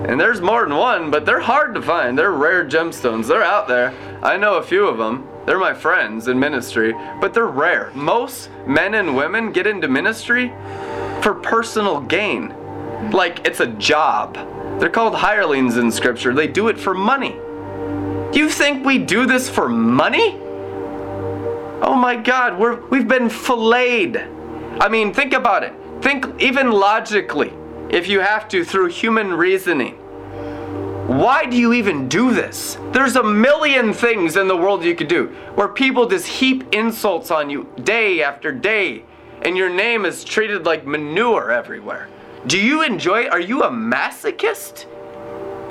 And 0.06 0.20
there's 0.20 0.40
more 0.40 0.64
than 0.64 0.76
one, 0.76 1.10
but 1.10 1.26
they're 1.26 1.40
hard 1.40 1.74
to 1.74 1.82
find. 1.82 2.16
They're 2.16 2.30
rare 2.30 2.64
gemstones. 2.64 3.26
They're 3.26 3.42
out 3.42 3.66
there. 3.66 3.92
I 4.22 4.36
know 4.36 4.54
a 4.54 4.62
few 4.62 4.86
of 4.86 4.98
them. 4.98 5.26
They're 5.46 5.58
my 5.58 5.74
friends 5.74 6.28
in 6.28 6.38
ministry, 6.38 6.92
but 7.20 7.34
they're 7.34 7.46
rare. 7.46 7.90
Most 7.92 8.48
men 8.66 8.94
and 8.94 9.16
women 9.16 9.50
get 9.50 9.66
into 9.66 9.88
ministry 9.88 10.52
for 11.22 11.34
personal 11.34 12.00
gain. 12.00 12.54
Like 13.10 13.44
it's 13.46 13.58
a 13.58 13.66
job. 13.66 14.34
They're 14.78 14.90
called 14.90 15.14
hirelings 15.14 15.76
in 15.76 15.90
scripture. 15.90 16.32
They 16.34 16.46
do 16.46 16.68
it 16.68 16.78
for 16.78 16.94
money. 16.94 17.34
You 18.32 18.48
think 18.48 18.84
we 18.84 18.98
do 18.98 19.26
this 19.26 19.48
for 19.48 19.68
money? 19.68 20.38
Oh 21.82 21.96
my 21.96 22.14
God, 22.14 22.58
we're, 22.58 22.84
we've 22.90 23.08
been 23.08 23.28
filleted. 23.28 24.18
I 24.80 24.88
mean, 24.88 25.12
think 25.12 25.32
about 25.32 25.64
it. 25.64 25.72
Think 26.00 26.26
even 26.40 26.70
logically, 26.70 27.52
if 27.90 28.08
you 28.08 28.20
have 28.20 28.48
to, 28.48 28.64
through 28.64 28.88
human 28.88 29.32
reasoning. 29.32 29.96
Why 31.06 31.46
do 31.46 31.56
you 31.56 31.72
even 31.72 32.08
do 32.08 32.32
this? 32.32 32.78
There's 32.90 33.14
a 33.14 33.22
million 33.22 33.92
things 33.92 34.36
in 34.36 34.48
the 34.48 34.56
world 34.56 34.82
you 34.82 34.96
could 34.96 35.06
do 35.06 35.28
where 35.54 35.68
people 35.68 36.08
just 36.08 36.26
heap 36.26 36.74
insults 36.74 37.30
on 37.30 37.48
you 37.48 37.72
day 37.84 38.22
after 38.22 38.50
day, 38.50 39.04
and 39.42 39.56
your 39.56 39.70
name 39.70 40.04
is 40.04 40.24
treated 40.24 40.66
like 40.66 40.84
manure 40.84 41.52
everywhere. 41.52 42.08
Do 42.48 42.58
you 42.58 42.82
enjoy? 42.82 43.28
Are 43.28 43.40
you 43.40 43.62
a 43.62 43.70
masochist? 43.70 44.86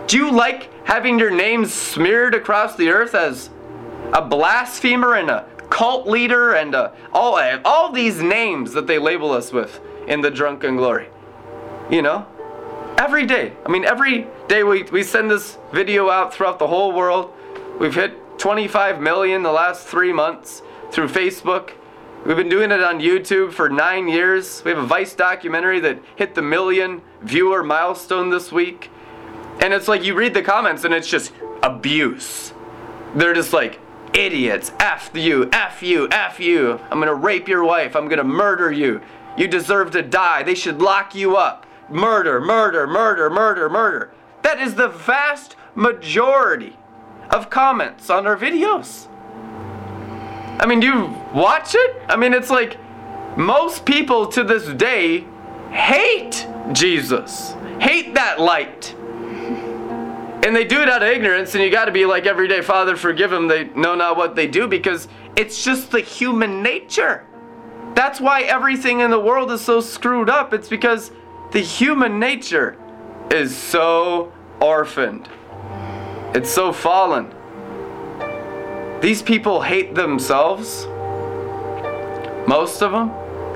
Do 0.07 0.17
you 0.17 0.31
like 0.31 0.69
having 0.85 1.19
your 1.19 1.31
name 1.31 1.65
smeared 1.65 2.33
across 2.33 2.75
the 2.75 2.89
earth 2.89 3.13
as 3.13 3.49
a 4.13 4.21
blasphemer 4.21 5.15
and 5.15 5.29
a 5.29 5.45
cult 5.69 6.07
leader 6.07 6.53
and 6.53 6.73
a, 6.75 6.93
all, 7.11 7.37
all 7.65 7.91
these 7.91 8.21
names 8.21 8.71
that 8.71 8.87
they 8.87 8.99
label 8.99 9.31
us 9.31 9.51
with 9.51 9.81
in 10.07 10.21
the 10.21 10.31
drunken 10.31 10.77
glory? 10.77 11.09
You 11.89 12.01
know? 12.01 12.25
Every 12.97 13.25
day. 13.25 13.53
I 13.65 13.69
mean, 13.69 13.85
every 13.85 14.27
day 14.47 14.63
we, 14.63 14.83
we 14.83 15.03
send 15.03 15.29
this 15.29 15.57
video 15.71 16.09
out 16.09 16.33
throughout 16.33 16.59
the 16.59 16.67
whole 16.67 16.93
world. 16.93 17.33
We've 17.79 17.93
hit 17.93 18.39
25 18.39 19.01
million 19.01 19.43
the 19.43 19.51
last 19.51 19.85
three 19.85 20.13
months 20.13 20.61
through 20.91 21.09
Facebook. 21.09 21.71
We've 22.25 22.37
been 22.37 22.49
doing 22.49 22.71
it 22.71 22.81
on 22.81 22.99
YouTube 22.99 23.53
for 23.53 23.69
nine 23.69 24.07
years. 24.07 24.63
We 24.63 24.71
have 24.71 24.79
a 24.79 24.85
Vice 24.85 25.13
documentary 25.13 25.79
that 25.81 25.99
hit 26.15 26.33
the 26.33 26.41
million 26.41 27.01
viewer 27.21 27.63
milestone 27.63 28.29
this 28.29 28.51
week. 28.51 28.89
And 29.61 29.73
it's 29.73 29.87
like 29.87 30.03
you 30.03 30.15
read 30.15 30.33
the 30.33 30.41
comments 30.41 30.85
and 30.85 30.93
it's 30.93 31.07
just 31.07 31.33
abuse. 31.61 32.53
They're 33.13 33.33
just 33.33 33.53
like, 33.53 33.79
idiots, 34.13 34.71
F 34.79 35.11
you, 35.13 35.49
F 35.51 35.83
you, 35.83 36.07
F 36.11 36.39
you. 36.39 36.79
I'm 36.89 36.99
gonna 36.99 37.13
rape 37.13 37.47
your 37.47 37.63
wife. 37.63 37.95
I'm 37.95 38.07
gonna 38.07 38.23
murder 38.23 38.71
you. 38.71 39.01
You 39.37 39.47
deserve 39.47 39.91
to 39.91 40.01
die. 40.01 40.43
They 40.43 40.55
should 40.55 40.81
lock 40.81 41.13
you 41.13 41.35
up 41.35 41.64
murder, 41.89 42.39
murder, 42.41 42.87
murder, 42.87 43.29
murder, 43.29 43.69
murder. 43.69 44.11
That 44.41 44.59
is 44.59 44.75
the 44.75 44.89
vast 44.89 45.55
majority 45.75 46.77
of 47.29 47.49
comments 47.49 48.09
on 48.09 48.27
our 48.27 48.37
videos. 48.37 49.07
I 50.59 50.65
mean, 50.67 50.79
do 50.79 50.87
you 50.87 51.05
watch 51.33 51.75
it? 51.75 51.95
I 52.07 52.15
mean, 52.15 52.33
it's 52.33 52.49
like 52.49 52.77
most 53.37 53.85
people 53.85 54.27
to 54.27 54.43
this 54.43 54.67
day 54.69 55.25
hate 55.71 56.47
Jesus, 56.71 57.53
hate 57.79 58.13
that 58.15 58.39
light. 58.39 58.95
And 60.45 60.55
they 60.55 60.63
do 60.63 60.81
it 60.81 60.87
out 60.87 61.01
of 61.01 61.09
ignorance, 61.09 61.55
and 61.55 61.63
you 61.63 61.71
got 61.71 61.85
to 61.85 61.91
be 61.91 62.05
like, 62.05 62.27
every 62.27 62.47
day, 62.47 62.61
Father, 62.61 62.95
forgive 62.95 63.31
them. 63.31 63.47
They 63.47 63.65
know 63.69 63.95
not 63.95 64.15
what 64.15 64.35
they 64.35 64.47
do 64.47 64.67
because 64.67 65.07
it's 65.35 65.63
just 65.63 65.91
the 65.91 66.01
human 66.01 66.61
nature. 66.61 67.25
That's 67.95 68.21
why 68.21 68.41
everything 68.43 68.99
in 68.99 69.09
the 69.09 69.19
world 69.19 69.51
is 69.51 69.61
so 69.61 69.81
screwed 69.81 70.29
up. 70.29 70.53
It's 70.53 70.67
because 70.67 71.11
the 71.55 71.61
human 71.61 72.19
nature 72.19 72.75
is 73.31 73.55
so 73.55 74.33
orphaned. 74.59 75.29
It's 76.33 76.49
so 76.49 76.73
fallen. 76.73 77.33
These 78.99 79.21
people 79.21 79.61
hate 79.61 79.95
themselves. 79.95 80.85
Most 82.45 82.81
of 82.81 82.91
them. 82.91 83.09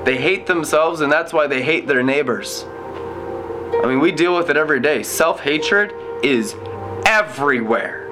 They 0.06 0.16
hate 0.16 0.46
themselves, 0.46 1.02
and 1.02 1.12
that's 1.12 1.34
why 1.34 1.46
they 1.46 1.62
hate 1.62 1.86
their 1.86 2.02
neighbors. 2.02 2.64
I 2.66 3.82
mean, 3.86 4.00
we 4.00 4.12
deal 4.12 4.34
with 4.34 4.48
it 4.48 4.56
every 4.56 4.80
day. 4.80 5.02
Self 5.02 5.40
hatred 5.40 5.92
is 6.24 6.54
everywhere. 7.04 8.08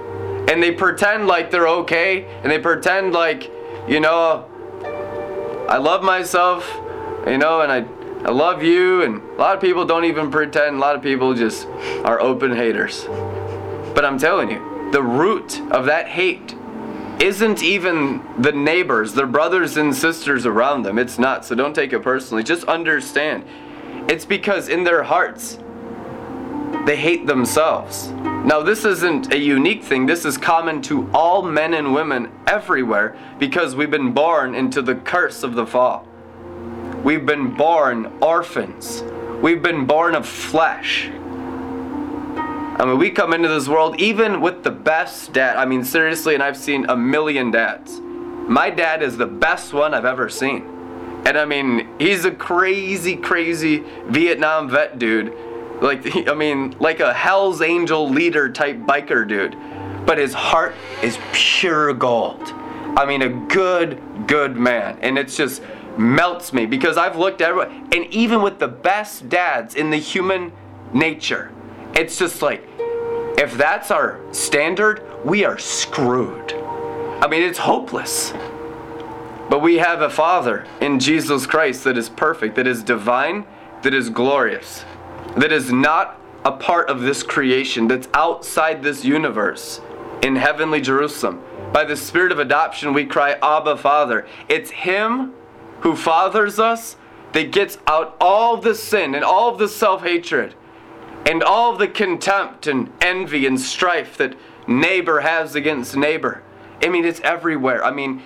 And 0.51 0.63
they 0.63 0.73
pretend 0.73 1.27
like 1.27 1.51
they're 1.51 1.69
okay, 1.69 2.27
and 2.43 2.53
they 2.53 2.59
pretend 2.59 3.15
like, 3.15 3.51
you 3.89 4.01
know, 4.01 4.45
I 5.67 5.79
love 5.79 6.03
myself, 6.03 6.71
you 7.27 7.39
know, 7.39 7.63
and 7.63 7.73
I, 7.73 7.87
I 8.25 8.31
love 8.31 8.63
you, 8.63 9.03
and 9.03 9.23
a 9.23 9.35
lot 9.37 9.55
of 9.55 9.61
people 9.61 9.85
don't 9.85 10.05
even 10.05 10.31
pretend. 10.31 10.77
A 10.77 10.79
lot 10.79 10.97
of 10.97 11.03
people 11.03 11.35
just 11.35 11.67
are 12.05 12.21
open 12.21 12.55
haters. 12.55 13.05
But 13.95 14.05
I'm 14.05 14.19
telling 14.19 14.51
you, 14.51 14.91
the 14.93 15.03
root 15.03 15.61
of 15.71 15.87
that 15.87 16.09
hate 16.09 16.55
isn't 17.21 17.63
even 17.63 18.23
the 18.39 18.53
neighbors, 18.53 19.15
their 19.15 19.27
brothers 19.27 19.77
and 19.77 19.95
sisters 19.95 20.47
around 20.47 20.83
them. 20.83 20.99
It's 20.99 21.19
not. 21.19 21.45
So 21.45 21.55
don't 21.55 21.75
take 21.75 21.93
it 21.93 22.01
personally. 22.03 22.43
Just 22.43 22.65
understand. 22.65 23.45
It's 24.09 24.25
because 24.25 24.69
in 24.69 24.85
their 24.85 25.03
hearts, 25.03 25.59
they 26.87 26.97
hate 26.97 27.27
themselves. 27.27 28.09
Now, 28.09 28.63
this 28.63 28.85
isn't 28.85 29.33
a 29.33 29.39
unique 29.39 29.85
thing. 29.85 30.07
This 30.07 30.25
is 30.25 30.39
common 30.39 30.81
to 30.83 31.11
all 31.13 31.43
men 31.43 31.75
and 31.75 31.93
women 31.93 32.33
everywhere 32.47 33.17
because 33.39 33.77
we've 33.77 33.91
been 33.91 34.13
born 34.13 34.55
into 34.55 34.81
the 34.81 34.95
curse 34.95 35.43
of 35.43 35.55
the 35.55 35.67
fall. 35.67 36.08
We've 37.05 37.25
been 37.25 37.55
born 37.55 38.13
orphans. 38.21 39.03
We've 39.41 39.63
been 39.63 39.87
born 39.87 40.15
of 40.15 40.27
flesh. 40.27 41.09
I 42.81 42.85
mean, 42.85 42.99
we 42.99 43.11
come 43.11 43.33
into 43.33 43.49
this 43.49 43.69
world 43.69 44.01
even 44.01 44.41
with 44.41 44.63
the 44.63 44.71
best 44.71 45.33
dad. 45.33 45.57
I 45.57 45.65
mean, 45.65 45.85
seriously, 45.85 46.35
and 46.35 46.43
I've 46.43 46.57
seen 46.57 46.87
a 46.89 46.97
million 46.97 47.51
dads. 47.51 48.01
My 48.01 48.71
dad 48.71 49.03
is 49.03 49.17
the 49.17 49.27
best 49.27 49.73
one 49.73 49.95
I've 49.95 50.05
ever 50.05 50.29
seen. 50.29 50.63
And 51.25 51.37
I 51.37 51.45
mean, 51.45 51.89
he's 51.99 52.25
a 52.25 52.31
crazy, 52.31 53.17
crazy 53.17 53.85
Vietnam 54.07 54.69
vet 54.69 54.99
dude. 54.99 55.35
Like, 55.81 56.17
I 56.29 56.35
mean, 56.35 56.77
like 56.81 57.01
a 57.01 57.13
Hell's 57.13 57.63
Angel 57.63 58.09
leader 58.09 58.51
type 58.51 58.77
biker 58.79 59.27
dude. 59.27 59.57
But 60.05 60.19
his 60.19 60.35
heart 60.35 60.75
is 61.03 61.19
pure 61.33 61.93
gold. 61.95 62.43
I 62.97 63.05
mean, 63.07 63.23
a 63.23 63.29
good, 63.29 64.01
good 64.27 64.57
man. 64.57 64.99
And 65.03 65.19
it's 65.19 65.37
just 65.37 65.63
melts 65.99 66.53
me 66.53 66.67
because 66.67 66.97
I've 66.97 67.17
looked 67.17 67.41
at 67.41 67.51
everyone, 67.51 67.89
and 67.93 68.07
even 68.13 68.43
with 68.43 68.59
the 68.59 68.69
best 68.69 69.29
dads 69.29 69.75
in 69.75 69.91
the 69.91 69.97
human 69.97 70.53
nature, 70.93 71.51
it's 71.95 72.19
just 72.19 72.43
like, 72.43 72.65
if 73.39 73.57
that's 73.57 73.91
our 73.91 74.21
standard, 74.33 75.03
we 75.25 75.45
are 75.45 75.59
screwed. 75.59 76.53
I 76.53 77.27
mean, 77.29 77.43
it's 77.43 77.59
hopeless. 77.59 78.33
But 79.51 79.63
we 79.63 79.77
have 79.77 80.03
a 80.03 80.11
Father 80.11 80.67
in 80.81 81.01
Jesus 81.01 81.47
Christ 81.47 81.85
that 81.85 81.97
is 81.97 82.09
perfect, 82.09 82.57
that 82.57 82.67
is 82.67 82.83
divine, 82.83 83.47
that 83.83 83.95
is 83.95 84.11
glorious, 84.11 84.85
that 85.37 85.53
is 85.53 85.73
not 85.73 86.21
a 86.45 86.53
part 86.53 86.89
of 86.89 87.01
this 87.01 87.23
creation, 87.23 87.89
that's 87.89 88.09
outside 88.15 88.83
this 88.83 89.05
universe 89.05 89.81
in 90.23 90.37
heavenly 90.37 90.81
Jerusalem. 90.81 91.43
By 91.73 91.85
the 91.85 91.97
Spirit 91.97 92.33
of 92.33 92.39
adoption, 92.39 92.93
we 92.93 93.05
cry, 93.05 93.33
Abba, 93.43 93.77
Father. 93.77 94.27
It's 94.49 94.71
Him 94.71 95.35
who 95.81 95.95
fathers 95.95 96.59
us 96.59 96.97
that 97.33 97.53
gets 97.53 97.79
out 97.87 98.17
all 98.21 98.57
the 98.57 98.75
sin 98.75 99.15
and 99.15 99.25
all 99.25 99.51
of 99.51 99.59
the 99.59 99.69
self 99.69 100.03
hatred 100.03 100.55
and 101.27 101.43
all 101.43 101.77
the 101.77 101.89
contempt 101.89 102.67
and 102.67 102.91
envy 103.01 103.47
and 103.47 103.61
strife 103.61 104.17
that 104.17 104.35
neighbor 104.67 105.21
has 105.21 105.55
against 105.55 105.97
neighbor. 105.97 106.43
I 106.83 106.89
mean, 106.89 107.05
it's 107.05 107.21
everywhere. 107.21 107.85
I 107.85 107.91
mean, 107.91 108.23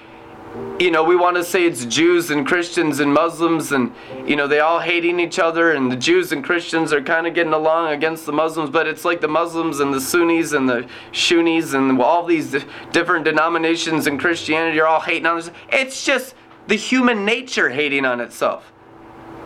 you 0.78 0.90
know, 0.90 1.02
we 1.02 1.16
want 1.16 1.36
to 1.36 1.44
say 1.44 1.64
it's 1.64 1.86
Jews 1.86 2.30
and 2.30 2.46
Christians 2.46 3.00
and 3.00 3.12
Muslims, 3.12 3.72
and 3.72 3.92
you 4.26 4.36
know, 4.36 4.46
they 4.46 4.60
all 4.60 4.80
hating 4.80 5.18
each 5.18 5.38
other, 5.38 5.72
and 5.72 5.90
the 5.90 5.96
Jews 5.96 6.30
and 6.32 6.44
Christians 6.44 6.92
are 6.92 7.00
kind 7.00 7.26
of 7.26 7.34
getting 7.34 7.54
along 7.54 7.92
against 7.92 8.26
the 8.26 8.32
Muslims, 8.32 8.68
but 8.68 8.86
it's 8.86 9.04
like 9.04 9.20
the 9.20 9.28
Muslims 9.28 9.80
and 9.80 9.94
the 9.94 10.00
Sunnis 10.00 10.52
and 10.52 10.68
the 10.68 10.86
Shunnis 11.12 11.72
and 11.72 12.00
all 12.00 12.24
these 12.26 12.54
different 12.92 13.24
denominations 13.24 14.06
in 14.06 14.18
Christianity 14.18 14.78
are 14.80 14.86
all 14.86 15.00
hating 15.00 15.26
on 15.26 15.38
us. 15.38 15.50
It's 15.70 16.04
just 16.04 16.34
the 16.66 16.76
human 16.76 17.24
nature 17.24 17.70
hating 17.70 18.04
on 18.04 18.20
itself. 18.20 18.72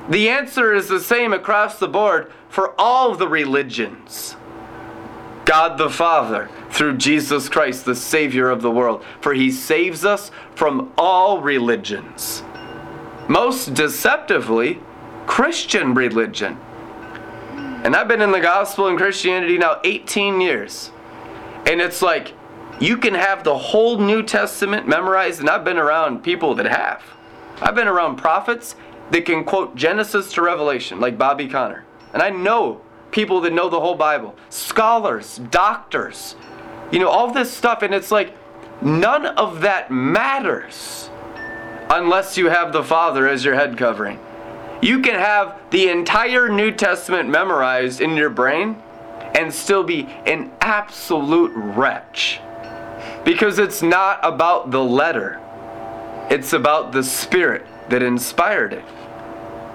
The 0.09 0.29
answer 0.29 0.73
is 0.73 0.89
the 0.89 1.01
same 1.01 1.33
across 1.33 1.79
the 1.79 1.89
board 1.89 2.31
for 2.49 2.75
all 2.81 3.15
the 3.15 3.29
religions. 3.29 4.37
God 5.45 5.79
the 5.79 5.91
Father, 5.91 6.49
through 6.71 6.97
Jesus 6.97 7.49
Christ, 7.49 7.85
the 7.85 7.95
Savior 7.95 8.51
of 8.51 8.63
the 8.63 8.71
world, 8.71 9.05
for 9.21 9.33
He 9.33 9.51
saves 9.51 10.05
us 10.05 10.31
from 10.55 10.93
all 10.99 11.41
religions. 11.41 12.43
Most 13.29 13.75
deceptively, 13.75 14.81
Christian 15.27 15.95
religion. 15.95 16.59
And 17.85 17.95
I've 17.95 18.09
been 18.09 18.23
in 18.23 18.33
the 18.33 18.41
gospel 18.41 18.89
and 18.89 18.99
Christianity 18.99 19.59
now 19.59 19.81
18 19.85 20.41
years. 20.41 20.91
And 21.67 21.81
it's 21.81 22.03
like, 22.03 22.35
you 22.81 22.99
can 22.99 23.15
have 23.15 23.43
the 23.43 23.57
whole 23.57 23.99
New 23.99 24.23
Testament 24.23 24.87
memorized, 24.87 25.41
and 25.41 25.49
I've 25.49 25.65
been 25.65 25.79
around 25.79 26.23
people 26.23 26.55
that 26.57 26.67
have. 26.67 27.03
I've 27.61 27.75
been 27.75 27.89
around 27.89 28.17
prophets 28.17 28.77
that 29.11 29.25
can 29.25 29.45
quote 29.45 29.77
Genesis 29.77 30.33
to 30.35 30.43
Revelation, 30.43 31.01
like 31.01 31.17
Bobby 31.17 31.49
Conner. 31.49 31.85
And 32.13 32.23
I 32.23 32.31
know 32.31 32.83
people 33.11 33.41
that 33.43 33.53
know 33.53 33.69
the 33.69 33.81
whole 33.81 33.95
Bible, 33.95 34.35
scholars, 34.51 35.41
doctors, 35.51 36.37
you 36.91 36.99
know, 36.99 37.09
all 37.09 37.31
this 37.31 37.51
stuff. 37.51 37.83
And 37.83 37.95
it's 37.95 38.11
like, 38.11 38.35
none 38.83 39.25
of 39.25 39.63
that 39.63 39.91
matters 39.91 41.09
unless 41.89 42.37
you 42.37 42.51
have 42.51 42.73
the 42.73 42.83
Father 42.83 43.27
as 43.27 43.45
your 43.45 43.55
head 43.55 43.79
covering. 43.79 44.19
You 44.83 45.01
can 45.01 45.15
have 45.15 45.59
the 45.71 45.89
entire 45.89 46.51
New 46.51 46.73
Testament 46.73 47.29
memorized 47.29 48.01
in 48.01 48.17
your 48.17 48.29
brain 48.29 48.83
and 49.35 49.53
still 49.53 49.83
be 49.83 50.07
an 50.27 50.53
absolute 50.61 51.53
wretch. 51.55 52.41
Because 53.27 53.59
it's 53.59 53.83
not 53.83 54.21
about 54.23 54.71
the 54.71 54.83
letter, 54.83 55.41
it's 56.31 56.53
about 56.53 56.93
the 56.93 57.03
spirit 57.03 57.67
that 57.91 58.01
inspired 58.01 58.73
it. 58.73 58.85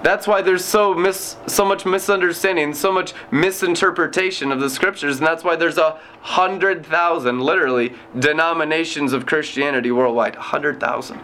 That's 0.04 0.26
why 0.26 0.42
there's 0.42 0.64
so 0.64 0.94
mis- 0.94 1.36
so 1.48 1.66
much 1.66 1.86
misunderstanding, 1.86 2.74
so 2.74 2.94
much 2.94 3.14
misinterpretation 3.30 4.54
of 4.54 4.62
the 4.62 4.70
scriptures, 4.70 5.18
and 5.18 5.28
that's 5.28 5.44
why 5.44 5.58
there's 5.58 5.78
a 5.78 6.00
hundred 6.22 6.86
thousand, 6.86 7.42
literally, 7.42 7.94
denominations 8.18 9.12
of 9.12 9.26
Christianity 9.26 9.92
worldwide. 9.92 10.38
A 10.38 10.42
hundred 10.42 10.80
thousand. 10.80 11.20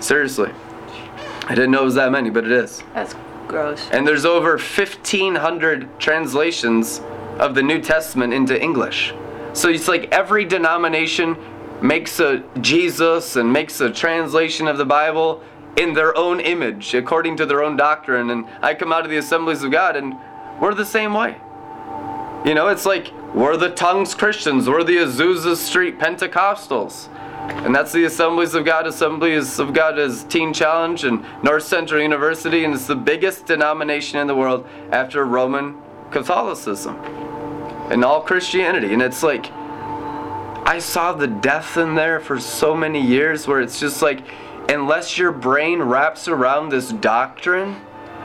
Seriously. 0.00 0.50
I 1.44 1.54
didn't 1.54 1.72
know 1.72 1.82
it 1.82 1.84
was 1.84 1.94
that 1.96 2.10
many, 2.10 2.30
but 2.30 2.44
it 2.44 2.52
is. 2.52 2.82
That's 2.94 3.14
gross. 3.46 3.86
And 3.92 4.06
there's 4.06 4.24
over 4.24 4.52
1,500 4.52 6.00
translations 6.00 7.00
of 7.38 7.54
the 7.54 7.62
New 7.62 7.80
Testament 7.80 8.32
into 8.32 8.60
English. 8.60 9.14
So 9.52 9.68
it's 9.68 9.88
like 9.88 10.10
every 10.10 10.44
denomination 10.44 11.36
makes 11.86 12.20
a 12.20 12.42
Jesus 12.60 13.36
and 13.36 13.52
makes 13.52 13.80
a 13.80 13.90
translation 13.90 14.66
of 14.66 14.78
the 14.78 14.84
Bible 14.84 15.42
in 15.76 15.92
their 15.92 16.16
own 16.16 16.40
image, 16.40 16.94
according 16.94 17.36
to 17.36 17.46
their 17.46 17.62
own 17.62 17.76
doctrine. 17.76 18.30
And 18.30 18.46
I 18.62 18.74
come 18.74 18.92
out 18.92 19.04
of 19.04 19.10
the 19.10 19.18
assemblies 19.18 19.62
of 19.62 19.70
God 19.70 19.96
and 19.96 20.14
we're 20.60 20.74
the 20.74 20.86
same 20.86 21.12
way. 21.12 21.36
You 22.44 22.54
know, 22.54 22.68
it's 22.68 22.86
like 22.86 23.12
we're 23.34 23.56
the 23.56 23.70
tongues 23.70 24.14
Christians, 24.14 24.68
we're 24.68 24.84
the 24.84 24.96
Azusa 24.98 25.56
Street 25.56 25.98
Pentecostals. 25.98 27.08
And 27.48 27.74
that's 27.74 27.92
the 27.92 28.04
Assemblies 28.04 28.54
of 28.54 28.64
God. 28.64 28.86
Assemblies 28.86 29.60
of 29.60 29.72
God 29.72 29.98
is 29.98 30.24
Teen 30.24 30.52
Challenge 30.52 31.04
and 31.04 31.24
North 31.44 31.62
Central 31.62 32.00
University, 32.00 32.64
and 32.64 32.74
it's 32.74 32.88
the 32.88 32.96
biggest 32.96 33.46
denomination 33.46 34.18
in 34.18 34.26
the 34.26 34.34
world 34.34 34.66
after 34.90 35.24
Roman 35.24 35.76
Catholicism 36.10 36.96
and 37.90 38.04
all 38.04 38.20
Christianity. 38.20 38.92
And 38.92 39.00
it's 39.00 39.22
like, 39.22 39.46
I 40.66 40.80
saw 40.80 41.12
the 41.12 41.28
death 41.28 41.76
in 41.76 41.94
there 41.94 42.18
for 42.18 42.40
so 42.40 42.74
many 42.74 43.00
years 43.00 43.46
where 43.46 43.60
it's 43.60 43.78
just 43.78 44.02
like, 44.02 44.20
unless 44.68 45.16
your 45.16 45.30
brain 45.30 45.80
wraps 45.80 46.26
around 46.26 46.70
this 46.70 46.90
doctrine, 46.90 47.76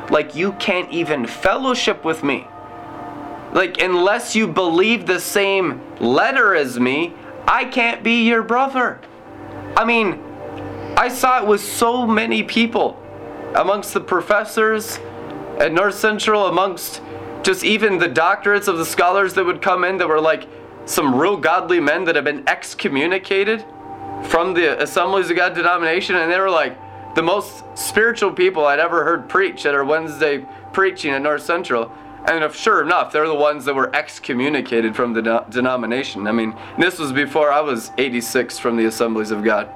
like 0.10 0.36
you 0.36 0.54
can't 0.54 0.92
even 0.92 1.28
fellowship 1.28 2.04
with 2.04 2.24
me. 2.24 2.48
Like, 3.54 3.80
unless 3.80 4.36
you 4.36 4.48
believe 4.48 5.06
the 5.06 5.20
same 5.20 5.82
letter 6.00 6.56
as 6.56 6.80
me, 6.80 7.14
I 7.48 7.66
can't 7.66 8.02
be 8.02 8.24
your 8.28 8.42
brother. 8.42 9.00
I 9.78 9.86
mean, 9.86 10.20
I 10.98 11.10
saw 11.10 11.44
it 11.44 11.48
with 11.48 11.62
so 11.62 12.08
many 12.08 12.42
people 12.42 13.00
amongst 13.56 13.94
the 13.94 14.02
professors 14.02 14.98
at 15.60 15.72
North 15.72 15.96
Central, 15.96 16.48
amongst 16.48 17.04
just 17.44 17.64
even 17.64 18.00
the 18.00 18.10
doctorates 18.10 18.68
of 18.68 18.80
the 18.80 18.86
scholars 18.86 19.36
that 19.36 19.46
would 19.46 19.62
come 19.62 19.84
in 19.84 19.98
that 19.98 20.08
were 20.08 20.20
like 20.20 20.48
some 20.86 21.16
real 21.16 21.38
godly 21.38 21.80
men 21.80 22.06
that 22.06 22.16
have 22.16 22.26
been 22.26 22.48
excommunicated 22.48 23.66
from 24.24 24.54
the 24.54 24.82
Assemblies 24.82 25.30
of 25.30 25.36
God 25.36 25.54
denomination, 25.54 26.16
and 26.16 26.32
they 26.32 26.40
were 26.40 26.50
like 26.50 26.78
the 27.16 27.22
most 27.22 27.64
spiritual 27.76 28.32
people 28.32 28.66
I'd 28.66 28.80
ever 28.80 29.04
heard 29.04 29.28
preach 29.28 29.66
at 29.66 29.76
our 29.76 29.84
Wednesday 29.84 30.46
preaching 30.74 31.12
at 31.12 31.22
North 31.22 31.44
Central. 31.44 31.92
And 32.26 32.44
if 32.44 32.56
sure 32.56 32.84
enough, 32.84 33.12
they're 33.12 33.28
the 33.28 33.34
ones 33.34 33.66
that 33.66 33.74
were 33.74 33.94
excommunicated 33.96 34.96
from 34.96 35.14
the 35.14 35.22
de- 35.22 35.46
denomination. 35.50 36.28
I 36.28 36.32
mean, 36.32 36.56
this 36.78 37.00
was 37.00 37.12
before 37.12 37.52
I 37.52 37.62
was 37.62 37.92
86 37.98 38.60
from 38.60 38.78
the 38.78 38.86
Assemblies 38.86 39.32
of 39.32 39.44
God 39.44 39.70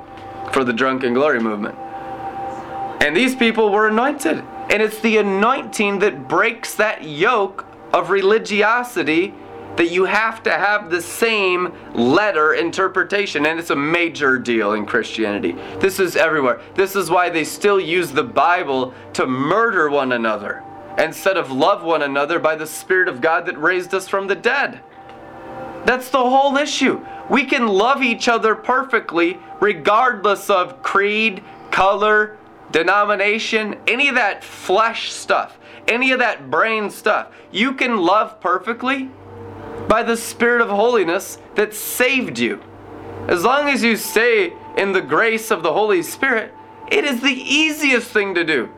for 0.53 0.63
the 0.63 0.73
Drunken 0.73 1.13
Glory 1.13 1.39
movement. 1.39 1.75
And 3.01 3.15
these 3.15 3.35
people 3.35 3.71
were 3.71 3.87
anointed. 3.87 4.43
And 4.69 4.81
it's 4.81 4.99
the 4.99 5.17
anointing 5.17 5.99
that 5.99 6.27
breaks 6.27 6.75
that 6.75 7.03
yoke 7.03 7.65
of 7.93 8.09
religiosity 8.09 9.33
that 9.77 9.91
you 9.91 10.05
have 10.05 10.41
to 10.43 10.51
have 10.51 10.89
the 10.89 11.01
same 11.01 11.73
letter 11.93 12.53
interpretation, 12.53 13.45
and 13.45 13.59
it's 13.59 13.69
a 13.69 13.75
major 13.75 14.37
deal 14.37 14.73
in 14.73 14.85
Christianity. 14.85 15.53
This 15.79 15.99
is 15.99 16.15
everywhere. 16.15 16.61
This 16.75 16.95
is 16.95 17.09
why 17.09 17.29
they 17.29 17.43
still 17.43 17.79
use 17.79 18.11
the 18.11 18.23
Bible 18.23 18.93
to 19.13 19.25
murder 19.27 19.89
one 19.89 20.13
another 20.13 20.63
instead 20.97 21.35
of 21.35 21.51
love 21.51 21.83
one 21.83 22.01
another 22.01 22.39
by 22.39 22.55
the 22.55 22.67
Spirit 22.67 23.09
of 23.09 23.19
God 23.19 23.45
that 23.45 23.57
raised 23.57 23.93
us 23.93 24.07
from 24.07 24.27
the 24.27 24.35
dead. 24.35 24.79
That's 25.85 26.09
the 26.09 26.17
whole 26.17 26.55
issue. 26.57 27.05
We 27.29 27.43
can 27.43 27.67
love 27.67 28.01
each 28.01 28.27
other 28.27 28.55
perfectly 28.55 29.39
regardless 29.59 30.49
of 30.49 30.81
creed, 30.81 31.43
color, 31.69 32.37
denomination, 32.71 33.77
any 33.87 34.07
of 34.09 34.15
that 34.15 34.43
flesh 34.43 35.11
stuff, 35.11 35.57
any 35.87 36.11
of 36.11 36.19
that 36.19 36.49
brain 36.49 36.89
stuff. 36.89 37.27
You 37.51 37.73
can 37.73 37.97
love 37.97 38.39
perfectly 38.39 39.11
by 39.87 40.03
the 40.03 40.17
Spirit 40.17 40.61
of 40.61 40.69
holiness 40.69 41.37
that 41.55 41.73
saved 41.73 42.39
you. 42.39 42.61
As 43.27 43.43
long 43.43 43.69
as 43.69 43.83
you 43.83 43.95
stay 43.97 44.53
in 44.77 44.91
the 44.91 45.01
grace 45.01 45.51
of 45.51 45.63
the 45.63 45.73
Holy 45.73 46.03
Spirit, 46.03 46.53
it 46.91 47.03
is 47.03 47.21
the 47.21 47.33
easiest 47.33 48.11
thing 48.11 48.35
to 48.35 48.43
do. 48.43 48.69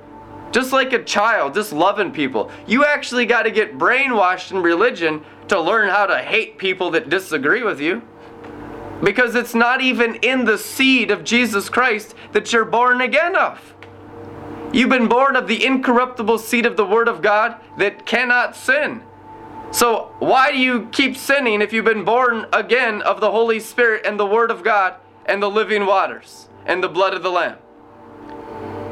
Just 0.51 0.71
like 0.71 0.93
a 0.93 1.03
child, 1.03 1.53
just 1.53 1.73
loving 1.73 2.11
people. 2.11 2.49
You 2.65 2.85
actually 2.85 3.25
got 3.25 3.43
to 3.43 3.51
get 3.51 3.77
brainwashed 3.77 4.51
in 4.51 4.59
religion 4.59 5.23
to 5.49 5.59
learn 5.59 5.89
how 5.89 6.05
to 6.05 6.19
hate 6.19 6.57
people 6.57 6.91
that 6.91 7.09
disagree 7.09 7.63
with 7.63 7.81
you. 7.81 8.01
Because 9.03 9.35
it's 9.35 9.53
not 9.53 9.81
even 9.81 10.15
in 10.15 10.45
the 10.45 10.57
seed 10.57 11.11
of 11.11 11.23
Jesus 11.23 11.69
Christ 11.69 12.15
that 12.31 12.51
you're 12.51 12.65
born 12.65 13.01
again 13.01 13.35
of. 13.35 13.73
You've 14.73 14.89
been 14.89 15.07
born 15.07 15.35
of 15.35 15.47
the 15.47 15.65
incorruptible 15.65 16.39
seed 16.39 16.65
of 16.65 16.77
the 16.77 16.85
Word 16.85 17.07
of 17.07 17.21
God 17.21 17.57
that 17.77 18.05
cannot 18.05 18.55
sin. 18.55 19.03
So, 19.71 20.13
why 20.19 20.51
do 20.51 20.57
you 20.57 20.87
keep 20.91 21.17
sinning 21.17 21.61
if 21.61 21.73
you've 21.73 21.85
been 21.85 22.05
born 22.05 22.45
again 22.53 23.01
of 23.01 23.19
the 23.19 23.31
Holy 23.31 23.59
Spirit 23.59 24.05
and 24.05 24.19
the 24.19 24.25
Word 24.25 24.49
of 24.49 24.63
God 24.63 24.95
and 25.25 25.43
the 25.43 25.49
living 25.49 25.85
waters 25.85 26.47
and 26.65 26.81
the 26.81 26.87
blood 26.87 27.13
of 27.13 27.21
the 27.21 27.31
Lamb? 27.31 27.57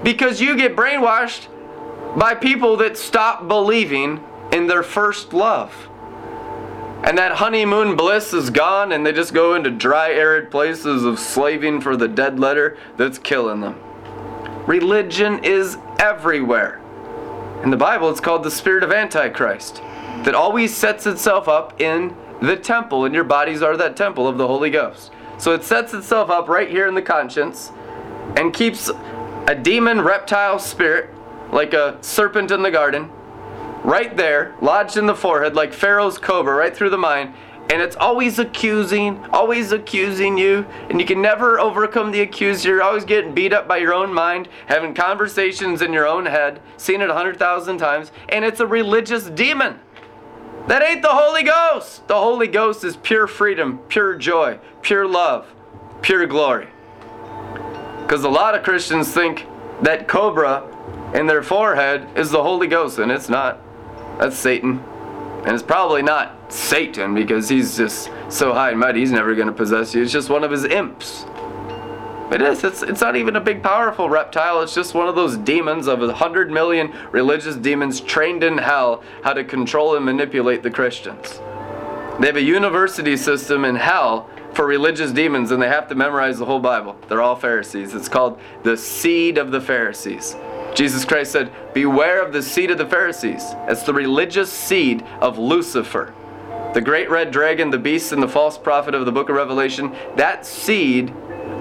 Because 0.03 0.41
you 0.41 0.55
get 0.57 0.75
brainwashed 0.75 1.47
by 2.17 2.35
people 2.35 2.77
that 2.77 2.97
stop 2.97 3.47
believing 3.47 4.23
in 4.51 4.67
their 4.67 4.83
first 4.83 5.33
love. 5.33 5.73
And 7.03 7.17
that 7.17 7.33
honeymoon 7.33 7.95
bliss 7.95 8.33
is 8.33 8.49
gone, 8.49 8.91
and 8.91 9.05
they 9.05 9.11
just 9.11 9.33
go 9.33 9.55
into 9.55 9.69
dry, 9.69 10.11
arid 10.11 10.49
places 10.49 11.03
of 11.03 11.19
slaving 11.19 11.81
for 11.81 11.95
the 11.95 12.07
dead 12.07 12.39
letter 12.39 12.77
that's 12.97 13.17
killing 13.17 13.61
them. 13.61 13.79
Religion 14.65 15.43
is 15.43 15.77
everywhere. 15.99 16.81
In 17.63 17.71
the 17.71 17.77
Bible, 17.77 18.09
it's 18.09 18.19
called 18.19 18.43
the 18.43 18.51
spirit 18.51 18.83
of 18.83 18.91
Antichrist, 18.91 19.81
that 20.23 20.35
always 20.35 20.75
sets 20.75 21.07
itself 21.07 21.47
up 21.47 21.79
in 21.81 22.15
the 22.41 22.55
temple, 22.55 23.05
and 23.05 23.15
your 23.15 23.23
bodies 23.23 23.61
are 23.61 23.77
that 23.77 23.95
temple 23.95 24.27
of 24.27 24.37
the 24.37 24.47
Holy 24.47 24.69
Ghost. 24.69 25.11
So 25.37 25.53
it 25.53 25.63
sets 25.63 25.93
itself 25.93 26.29
up 26.29 26.47
right 26.47 26.69
here 26.69 26.87
in 26.87 26.95
the 26.95 27.01
conscience 27.01 27.71
and 28.37 28.53
keeps 28.53 28.89
a 29.47 29.55
demon 29.55 30.01
reptile 30.01 30.59
spirit, 30.59 31.09
like 31.51 31.73
a 31.73 31.97
serpent 32.01 32.51
in 32.51 32.61
the 32.61 32.71
garden, 32.71 33.09
right 33.83 34.15
there, 34.15 34.55
lodged 34.61 34.97
in 34.97 35.05
the 35.05 35.15
forehead, 35.15 35.55
like 35.55 35.73
Pharaoh's 35.73 36.17
cobra, 36.17 36.55
right 36.55 36.75
through 36.75 36.89
the 36.89 36.97
mind. 36.97 37.33
And 37.71 37.81
it's 37.81 37.95
always 37.95 38.37
accusing, 38.37 39.25
always 39.31 39.71
accusing 39.71 40.37
you. 40.37 40.67
And 40.89 40.99
you 40.99 41.07
can 41.07 41.21
never 41.21 41.59
overcome 41.59 42.11
the 42.11 42.21
accuser. 42.21 42.69
You're 42.69 42.83
always 42.83 43.05
getting 43.05 43.33
beat 43.33 43.53
up 43.53 43.67
by 43.67 43.77
your 43.77 43.93
own 43.93 44.13
mind, 44.13 44.47
having 44.67 44.93
conversations 44.93 45.81
in 45.81 45.91
your 45.91 46.07
own 46.07 46.27
head, 46.27 46.61
seeing 46.77 47.01
it 47.01 47.09
a 47.09 47.13
hundred 47.13 47.37
thousand 47.37 47.79
times. 47.79 48.11
And 48.29 48.45
it's 48.45 48.59
a 48.59 48.67
religious 48.67 49.29
demon. 49.29 49.79
That 50.67 50.83
ain't 50.83 51.01
the 51.01 51.09
Holy 51.09 51.43
Ghost. 51.43 52.07
The 52.07 52.15
Holy 52.15 52.47
Ghost 52.47 52.83
is 52.83 52.97
pure 52.97 53.27
freedom, 53.27 53.79
pure 53.87 54.15
joy, 54.15 54.59
pure 54.81 55.07
love, 55.07 55.47
pure 56.01 56.25
glory. 56.27 56.67
Because 58.01 58.23
a 58.23 58.29
lot 58.29 58.53
of 58.53 58.63
Christians 58.63 59.11
think 59.11 59.47
that 59.81 60.07
cobra 60.07 60.63
in 61.15 61.25
their 61.25 61.41
forehead 61.41 62.07
is 62.15 62.29
the 62.29 62.41
Holy 62.41 62.67
Ghost, 62.67 62.99
and 62.99 63.11
it's 63.11 63.29
not. 63.29 63.59
That's 64.19 64.37
Satan. 64.37 64.83
And 65.45 65.53
it's 65.53 65.63
probably 65.63 66.01
not 66.01 66.51
Satan 66.51 67.13
because 67.13 67.47
he's 67.47 67.77
just 67.77 68.09
so 68.29 68.51
high 68.51 68.71
and 68.71 68.79
mighty, 68.79 69.01
he's 69.01 69.11
never 69.11 69.35
going 69.35 69.47
to 69.47 69.53
possess 69.53 69.93
you. 69.93 70.01
It's 70.01 70.11
just 70.11 70.27
one 70.29 70.43
of 70.43 70.49
his 70.49 70.63
imps. 70.63 71.25
It 72.31 72.41
is. 72.41 72.63
It's, 72.63 72.81
it's 72.81 73.01
not 73.01 73.15
even 73.15 73.35
a 73.35 73.39
big, 73.39 73.61
powerful 73.61 74.09
reptile. 74.09 74.61
It's 74.63 74.73
just 74.73 74.95
one 74.95 75.07
of 75.07 75.15
those 75.15 75.37
demons 75.37 75.85
of 75.85 76.01
a 76.01 76.11
hundred 76.11 76.49
million 76.49 76.91
religious 77.11 77.55
demons 77.55 78.01
trained 78.01 78.43
in 78.43 78.57
hell 78.57 79.03
how 79.23 79.33
to 79.33 79.43
control 79.43 79.95
and 79.95 80.03
manipulate 80.03 80.63
the 80.63 80.71
Christians. 80.71 81.39
They 82.19 82.25
have 82.25 82.37
a 82.37 82.41
university 82.41 83.15
system 83.15 83.65
in 83.65 83.75
hell 83.75 84.27
for 84.53 84.65
religious 84.65 85.11
demons 85.11 85.51
and 85.51 85.61
they 85.61 85.67
have 85.67 85.87
to 85.89 85.95
memorize 85.95 86.39
the 86.39 86.45
whole 86.45 86.59
Bible. 86.59 86.97
They're 87.07 87.21
all 87.21 87.35
Pharisees. 87.35 87.93
It's 87.93 88.09
called 88.09 88.39
the 88.63 88.75
seed 88.75 89.37
of 89.37 89.51
the 89.51 89.61
Pharisees. 89.61 90.35
Jesus 90.75 91.05
Christ 91.05 91.31
said, 91.31 91.51
Beware 91.73 92.21
of 92.21 92.33
the 92.33 92.43
seed 92.43 92.69
of 92.69 92.77
the 92.77 92.85
Pharisees. 92.85 93.43
It's 93.67 93.83
the 93.83 93.93
religious 93.93 94.51
seed 94.51 95.03
of 95.21 95.37
Lucifer. 95.37 96.13
The 96.73 96.81
great 96.81 97.09
red 97.09 97.31
dragon, 97.31 97.69
the 97.69 97.77
beast, 97.77 98.11
and 98.11 98.21
the 98.21 98.27
false 98.27 98.57
prophet 98.57 98.93
of 98.93 99.05
the 99.05 99.11
book 99.11 99.29
of 99.29 99.37
Revelation, 99.37 99.95
that 100.17 100.45
seed 100.45 101.13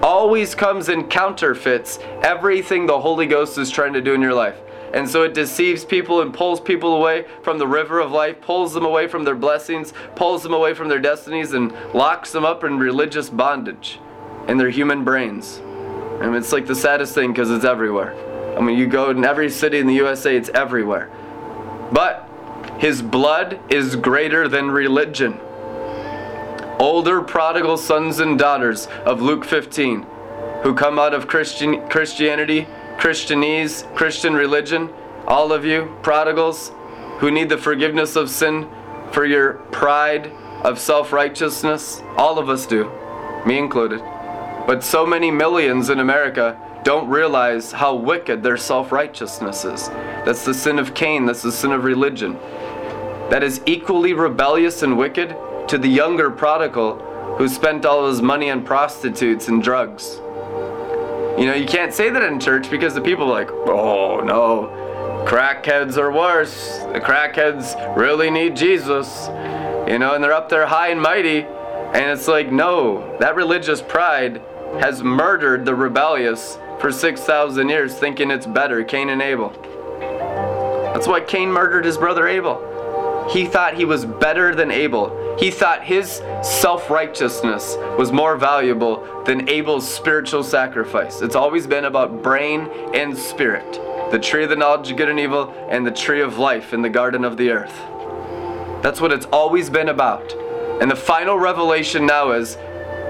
always 0.03 0.57
comes 0.57 0.89
and 0.89 1.09
counterfeits 1.09 2.01
everything 2.23 2.87
the 2.87 3.01
Holy 3.01 3.27
Ghost 3.27 3.57
is 3.57 3.71
trying 3.71 3.93
to 3.93 4.01
do 4.01 4.15
in 4.15 4.21
your 4.21 4.35
life. 4.35 4.57
And 4.93 5.09
so 5.09 5.23
it 5.23 5.33
deceives 5.33 5.85
people 5.85 6.21
and 6.21 6.35
pulls 6.35 6.61
people 6.61 6.97
away 6.97 7.27
from 7.43 7.59
the 7.59 7.67
river 7.67 8.01
of 8.01 8.11
life, 8.11 8.41
pulls 8.41 8.75
them 8.75 8.85
away 8.85 9.07
from 9.07 9.25
their 9.25 9.37
blessings, 9.37 9.93
pulls 10.17 10.43
them 10.43 10.53
away 10.53 10.75
from 10.75 10.89
their 10.89 11.01
destinies, 11.01 11.53
and 11.53 11.73
locks 11.95 12.33
them 12.33 12.45
up 12.45 12.65
in 12.65 12.79
religious 12.79 13.31
bondage 13.31 14.01
in 14.49 14.57
their 14.57 14.71
human 14.71 15.05
brains. 15.05 15.59
And 16.21 16.35
it's 16.35 16.53
like 16.53 16.67
the 16.67 16.75
saddest 16.75 17.15
thing 17.15 17.33
because 17.33 17.51
it's 17.51 17.65
everywhere. 17.65 18.34
I 18.57 18.61
mean, 18.61 18.79
you 18.79 18.87
go 18.87 19.11
in 19.11 19.25
every 19.25 19.51
city 19.51 19.79
in 19.79 19.87
the 19.87 19.95
USA, 19.95 20.37
it's 20.37 20.51
everywhere. 20.51 21.11
But 21.93 22.29
his 22.79 23.03
blood 23.03 23.61
is 23.69 23.97
greater 23.97 24.49
than 24.49 24.71
religion. 24.71 25.39
Older 26.79 27.23
prodigal 27.23 27.77
sons 27.77 28.19
and 28.19 28.39
daughters 28.39 28.87
of 29.05 29.23
Luke 29.23 29.45
15 29.45 30.07
who 30.65 30.75
come 30.75 30.99
out 30.99 31.13
of 31.13 31.29
Christian 31.29 31.87
Christianity, 31.91 32.67
Christianese, 32.97 33.95
Christian 33.95 34.33
religion, 34.33 34.89
all 35.27 35.53
of 35.53 35.65
you 35.65 35.95
prodigals 36.03 36.73
who 37.19 37.31
need 37.31 37.51
the 37.51 37.59
forgiveness 37.59 38.17
of 38.17 38.31
sin 38.31 38.69
for 39.13 39.27
your 39.27 39.55
pride 39.73 40.33
of 40.63 40.79
self-righteousness, 40.79 42.03
all 42.17 42.39
of 42.39 42.49
us 42.49 42.67
do, 42.67 42.91
me 43.47 43.59
included. 43.59 44.01
But 44.67 44.83
so 44.83 45.05
many 45.05 45.31
millions 45.31 45.91
in 45.91 46.01
America 46.01 46.59
don't 46.85 47.09
realize 47.09 47.73
how 47.73 47.95
wicked 47.95 48.43
their 48.43 48.59
self 48.59 48.93
righteousness 48.93 49.65
is. 49.65 49.89
That's 49.89 50.45
the 50.45 50.55
sin 50.55 50.79
of 50.79 50.95
Cain, 50.95 51.27
that's 51.27 51.43
the 51.43 51.51
sin 51.51 51.73
of 51.73 51.83
religion. 51.85 52.35
That 53.31 53.43
is 53.43 53.63
equally 53.67 54.13
rebellious 54.13 54.83
and 54.83 54.99
wicked 54.99 55.35
to 55.69 55.79
the 55.79 55.89
younger 55.89 56.31
prodigal 56.31 56.99
who 57.39 57.49
spent 57.49 57.87
all 57.87 58.07
his 58.07 58.21
money 58.21 58.51
on 58.51 58.63
prostitutes 58.63 59.49
and 59.49 59.63
drugs. 59.63 60.17
You 61.39 61.47
know, 61.47 61.55
you 61.55 61.67
can't 61.67 61.93
say 61.93 62.11
that 62.11 62.23
in 62.23 62.39
church 62.39 62.71
because 62.71 62.95
the 62.95 63.01
people 63.01 63.25
are 63.25 63.45
like, 63.45 63.51
oh 63.51 64.21
no, 64.21 64.69
crackheads 65.27 65.97
are 65.97 66.13
worse. 66.13 66.79
The 66.93 67.01
crackheads 67.01 67.97
really 67.97 68.31
need 68.31 68.55
Jesus. 68.55 69.27
You 69.89 69.99
know, 69.99 70.15
and 70.15 70.23
they're 70.23 70.33
up 70.33 70.49
there 70.51 70.67
high 70.67 70.89
and 70.89 71.01
mighty. 71.01 71.41
And 71.41 72.11
it's 72.11 72.29
like, 72.29 72.53
no, 72.53 73.17
that 73.21 73.37
religious 73.37 73.81
pride 73.81 74.43
has 74.81 75.03
murdered 75.03 75.65
the 75.65 75.75
rebellious 75.75 76.59
for 76.81 76.93
6,000 76.93 77.69
years 77.69 77.95
thinking 77.95 78.31
it's 78.31 78.47
better, 78.47 78.85
Cain 78.85 79.11
and 79.11 79.23
Abel. 79.23 79.51
That's 80.95 81.07
why 81.07 81.21
Cain 81.21 81.51
murdered 81.51 81.85
his 81.85 81.97
brother 81.97 82.29
Abel. 82.29 83.29
He 83.31 83.47
thought 83.47 83.75
he 83.75 83.85
was 83.85 84.05
better 84.05 84.55
than 84.55 84.71
Abel. 84.71 85.37
He 85.39 85.51
thought 85.51 85.83
his 85.83 86.23
self 86.43 86.91
righteousness 86.91 87.77
was 87.99 88.13
more 88.13 88.37
valuable 88.37 89.25
than 89.25 89.49
Abel's 89.49 89.89
spiritual 89.89 90.45
sacrifice. 90.45 91.23
It's 91.23 91.35
always 91.35 91.67
been 91.67 91.87
about 91.87 92.23
brain 92.23 92.69
and 92.95 93.17
spirit 93.17 93.81
the 94.15 94.21
tree 94.21 94.45
of 94.45 94.51
the 94.51 94.55
knowledge 94.55 94.93
of 94.93 94.97
good 94.97 95.09
and 95.09 95.19
evil, 95.19 95.53
and 95.69 95.85
the 95.85 95.91
tree 95.91 96.21
of 96.21 96.39
life 96.39 96.73
in 96.73 96.83
the 96.83 96.89
garden 96.89 97.25
of 97.25 97.37
the 97.37 97.51
earth. 97.51 97.75
That's 98.81 99.01
what 99.01 99.13
it's 99.13 99.27
always 99.27 99.69
been 99.69 99.89
about. 99.89 100.33
And 100.81 100.89
the 100.89 100.97
final 100.97 101.37
revelation 101.37 102.07
now 102.07 102.31
is 102.31 102.57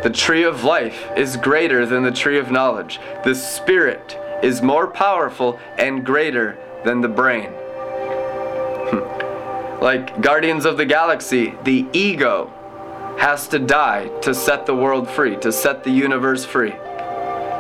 the 0.05 0.11
tree 0.11 0.45
of 0.45 0.65
life 0.65 1.11
is 1.17 1.39
greater 1.39 1.87
than 1.87 2.03
the 2.03 2.13
tree 2.13 2.39
of 2.39 2.51
knowledge. 2.51 3.01
The 3.25 3.35
spirit 3.35 4.19
is 4.43 4.61
more 4.61 4.87
powerful 4.87 5.59
and 5.79 6.05
greater 6.05 6.59
than 6.85 7.01
the 7.01 7.09
brain. 7.09 7.51
Hmm. 8.91 9.81
like 9.83 10.21
Guardians 10.21 10.67
of 10.67 10.77
the 10.77 10.85
Galaxy, 10.85 11.55
the 11.65 11.87
ego 11.95 12.53
has 13.19 13.49
to 13.49 13.59
die 13.59 14.09
to 14.21 14.35
set 14.35 14.67
the 14.67 14.75
world 14.75 15.09
free, 15.09 15.37
to 15.37 15.51
set 15.51 15.85
the 15.85 15.91
universe 15.91 16.45
free. 16.45 16.75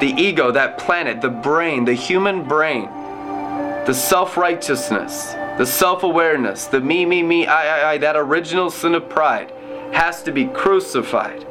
The 0.01 0.15
ego, 0.19 0.51
that 0.51 0.77
planet, 0.77 1.23
the 1.23 1.31
brain, 1.31 1.87
the 1.87 1.95
human 1.95 2.47
brain, 2.47 2.91
the 3.87 3.95
self 3.95 4.37
righteousness, 4.37 5.33
the 5.57 5.65
self 5.65 6.03
awareness, 6.03 6.67
the 6.67 6.83
me, 6.83 7.07
me, 7.07 7.23
me, 7.23 7.47
I, 7.47 7.63
I, 7.65 7.93
I, 7.93 7.99
that 7.99 8.17
original 8.17 8.71
sin 8.71 8.95
of 8.95 9.09
pride 9.09 9.51
has 9.95 10.23
to 10.25 10.31
be 10.31 10.45
crucified. 10.45 11.47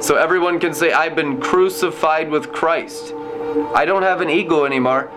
So 0.00 0.16
everyone 0.16 0.58
can 0.58 0.72
say, 0.72 0.92
I've 0.92 1.14
been 1.14 1.40
crucified 1.40 2.30
with 2.30 2.52
Christ. 2.52 3.12
I 3.74 3.84
don't 3.84 4.02
have 4.02 4.22
an 4.22 4.30
ego 4.30 4.64
anymore. 4.64 5.10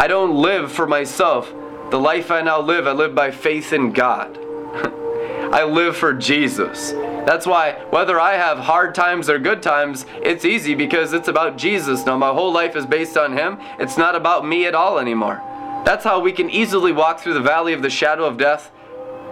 I 0.00 0.06
don't 0.06 0.34
live 0.34 0.72
for 0.72 0.86
myself. 0.86 1.52
The 1.90 2.00
life 2.00 2.30
I 2.30 2.40
now 2.40 2.60
live, 2.60 2.86
I 2.86 2.92
live 2.92 3.14
by 3.14 3.30
faith 3.30 3.74
in 3.74 3.92
God. 3.92 4.38
I 5.52 5.64
live 5.64 5.98
for 5.98 6.14
Jesus. 6.14 6.92
That's 6.92 7.46
why, 7.46 7.72
whether 7.90 8.18
I 8.18 8.34
have 8.34 8.58
hard 8.58 8.94
times 8.94 9.28
or 9.28 9.38
good 9.38 9.62
times, 9.62 10.06
it's 10.22 10.46
easy 10.46 10.74
because 10.74 11.12
it's 11.12 11.28
about 11.28 11.58
Jesus 11.58 12.06
now. 12.06 12.16
My 12.16 12.32
whole 12.32 12.52
life 12.52 12.74
is 12.74 12.86
based 12.86 13.18
on 13.18 13.36
Him. 13.36 13.58
It's 13.78 13.98
not 13.98 14.16
about 14.16 14.46
me 14.46 14.64
at 14.64 14.74
all 14.74 14.98
anymore. 14.98 15.42
That's 15.84 16.04
how 16.04 16.20
we 16.20 16.32
can 16.32 16.48
easily 16.48 16.90
walk 16.90 17.20
through 17.20 17.34
the 17.34 17.40
valley 17.40 17.74
of 17.74 17.82
the 17.82 17.90
shadow 17.90 18.24
of 18.24 18.38
death 18.38 18.72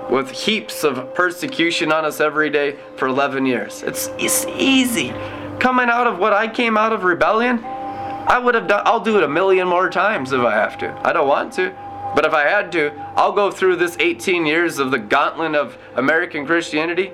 with 0.08 0.30
heaps 0.30 0.84
of 0.84 1.14
persecution 1.14 1.92
on 1.92 2.04
us 2.04 2.20
every 2.20 2.50
day 2.50 2.76
for 2.96 3.08
11 3.08 3.46
years. 3.46 3.82
It's, 3.82 4.08
it's 4.18 4.46
easy. 4.46 5.10
Coming 5.58 5.88
out 5.88 6.06
of 6.06 6.18
what 6.18 6.32
I 6.32 6.48
came 6.48 6.76
out 6.76 6.92
of 6.92 7.04
rebellion, 7.04 7.62
I 7.64 8.38
would 8.38 8.54
have 8.54 8.68
done, 8.68 8.82
I'll 8.84 9.00
do 9.00 9.16
it 9.18 9.22
a 9.22 9.28
million 9.28 9.68
more 9.68 9.90
times 9.90 10.32
if 10.32 10.40
I 10.40 10.52
have 10.54 10.78
to. 10.78 10.98
I 11.04 11.12
don't 11.12 11.28
want 11.28 11.52
to. 11.54 11.74
But 12.14 12.24
if 12.24 12.32
I 12.32 12.42
had 12.42 12.72
to, 12.72 12.92
I'll 13.16 13.32
go 13.32 13.50
through 13.50 13.76
this 13.76 13.96
18 14.00 14.46
years 14.46 14.78
of 14.78 14.90
the 14.90 14.98
gauntlet 14.98 15.54
of 15.54 15.78
American 15.94 16.46
Christianity 16.46 17.12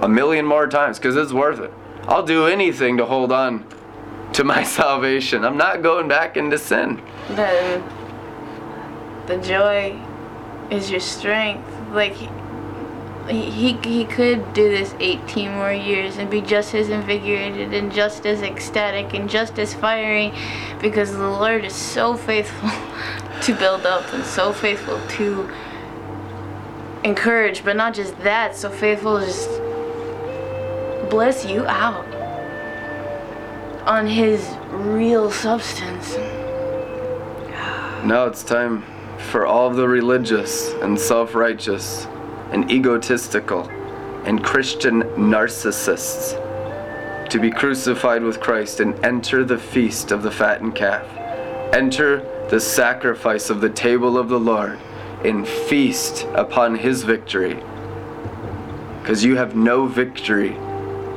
a 0.00 0.08
million 0.08 0.46
more 0.46 0.66
times 0.66 0.98
because 0.98 1.16
it's 1.16 1.32
worth 1.32 1.60
it. 1.60 1.70
I'll 2.04 2.24
do 2.24 2.46
anything 2.46 2.96
to 2.96 3.06
hold 3.06 3.32
on 3.32 3.66
to 4.32 4.44
my 4.44 4.62
salvation. 4.78 5.44
I'm 5.44 5.56
not 5.56 5.82
going 5.82 6.08
back 6.08 6.36
into 6.36 6.58
sin. 6.58 7.02
The, 7.28 7.82
the 9.26 9.36
joy 9.38 10.00
is 10.70 10.90
your 10.90 11.00
strength. 11.00 11.68
Like, 11.90 12.14
he, 12.14 12.28
he, 13.28 13.72
he 13.84 14.04
could 14.04 14.52
do 14.52 14.68
this 14.68 14.94
18 14.98 15.52
more 15.52 15.72
years 15.72 16.16
and 16.16 16.30
be 16.30 16.40
just 16.40 16.74
as 16.74 16.88
invigorated 16.88 17.72
and 17.72 17.92
just 17.92 18.26
as 18.26 18.42
ecstatic 18.42 19.14
and 19.14 19.30
just 19.30 19.58
as 19.58 19.74
fiery 19.74 20.32
because 20.80 21.12
the 21.12 21.28
Lord 21.28 21.64
is 21.64 21.74
so 21.74 22.16
faithful 22.16 22.68
to 23.42 23.54
build 23.54 23.86
up 23.86 24.12
and 24.12 24.24
so 24.24 24.52
faithful 24.52 25.00
to 25.10 25.50
encourage, 27.04 27.64
but 27.64 27.76
not 27.76 27.94
just 27.94 28.18
that, 28.20 28.56
so 28.56 28.70
faithful 28.70 29.20
to 29.20 29.26
just 29.26 29.48
bless 31.10 31.44
you 31.44 31.66
out 31.66 32.06
on 33.86 34.06
His 34.06 34.48
real 34.70 35.30
substance. 35.30 36.16
Now 38.04 38.26
it's 38.26 38.42
time 38.42 38.84
for 39.30 39.46
all 39.46 39.70
the 39.70 39.88
religious 39.88 40.72
and 40.74 40.98
self 40.98 41.34
righteous 41.34 42.06
and 42.50 42.70
egotistical 42.70 43.68
and 44.24 44.42
Christian 44.42 45.02
narcissists 45.16 46.38
to 47.30 47.40
be 47.40 47.50
crucified 47.50 48.22
with 48.22 48.40
Christ 48.40 48.80
and 48.80 48.94
enter 49.04 49.42
the 49.44 49.58
feast 49.58 50.12
of 50.12 50.22
the 50.22 50.30
fattened 50.30 50.74
calf. 50.74 51.06
Enter 51.74 52.20
the 52.50 52.60
sacrifice 52.60 53.48
of 53.48 53.62
the 53.62 53.70
table 53.70 54.18
of 54.18 54.28
the 54.28 54.38
Lord 54.38 54.78
and 55.24 55.48
feast 55.48 56.26
upon 56.34 56.74
his 56.74 57.04
victory. 57.04 57.62
Because 59.00 59.24
you 59.24 59.36
have 59.36 59.56
no 59.56 59.86
victory 59.86 60.54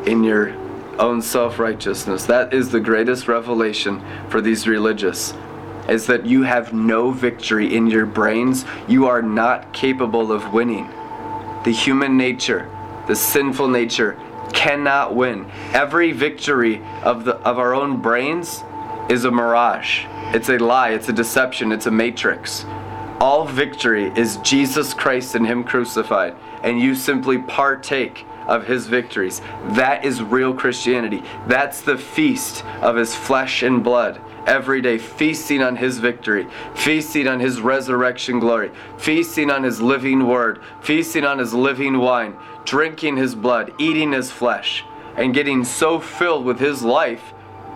in 0.06 0.24
your 0.24 0.56
own 0.98 1.22
self 1.22 1.60
righteousness. 1.60 2.26
That 2.26 2.54
is 2.54 2.70
the 2.72 2.80
greatest 2.80 3.28
revelation 3.28 4.02
for 4.30 4.40
these 4.40 4.68
religious. 4.68 5.34
Is 5.88 6.08
that 6.08 6.26
you 6.26 6.44
have 6.44 6.74
no 6.74 7.12
victory 7.12 7.76
in 7.76 7.88
your 7.88 8.06
brains. 8.06 8.66
You 8.88 9.08
are 9.08 9.22
not 9.22 9.74
capable 9.74 10.32
of 10.32 10.54
winning. 10.54 10.90
The 11.64 11.72
human 11.72 12.18
nature, 12.18 12.70
the 13.08 13.16
sinful 13.16 13.68
nature, 13.68 14.20
cannot 14.54 15.16
win. 15.16 15.46
Every 15.74 16.12
victory 16.12 16.82
of 17.04 17.26
the 17.26 17.36
of 17.38 17.60
our 17.60 17.74
own 17.74 18.02
brains 18.02 18.64
is 19.10 19.26
a 19.26 19.32
mirage. 19.32 20.06
It's 20.34 20.50
a 20.50 20.58
lie, 20.58 20.90
it's 20.90 21.10
a 21.10 21.14
deception, 21.14 21.72
it's 21.72 21.86
a 21.86 21.92
matrix. 21.92 22.66
All 23.20 23.46
victory 23.46 24.12
is 24.16 24.38
Jesus 24.38 24.94
Christ 24.94 25.36
and 25.36 25.46
Him 25.46 25.64
crucified, 25.64 26.36
and 26.64 26.80
you 26.80 26.96
simply 26.96 27.38
partake 27.38 28.26
of 28.48 28.66
His 28.66 28.88
victories. 28.88 29.42
That 29.70 30.04
is 30.04 30.22
real 30.22 30.54
Christianity. 30.54 31.24
That's 31.48 31.82
the 31.82 31.98
feast 31.98 32.66
of 32.82 32.96
His 32.96 33.16
flesh 33.16 33.64
and 33.64 33.84
blood. 33.84 34.22
Every 34.46 34.82
day, 34.82 34.98
feasting 34.98 35.64
on 35.64 35.76
His 35.76 35.98
victory, 35.98 36.48
feasting 36.76 37.28
on 37.28 37.40
His 37.40 37.62
resurrection 37.62 38.40
glory, 38.40 38.72
feasting 38.98 39.50
on 39.50 39.64
His 39.64 39.82
living 39.82 40.28
word, 40.28 40.62
feasting 40.82 41.26
on 41.26 41.40
His 41.40 41.54
living 41.54 41.98
wine, 41.98 42.36
drinking 42.64 43.18
His 43.18 43.34
blood, 43.34 43.74
eating 43.80 44.12
His 44.12 44.32
flesh, 44.32 44.84
and 45.16 45.34
getting 45.34 45.64
so 45.64 46.00
filled 46.00 46.46
with 46.46 46.60
His 46.60 46.84
life 46.84 47.34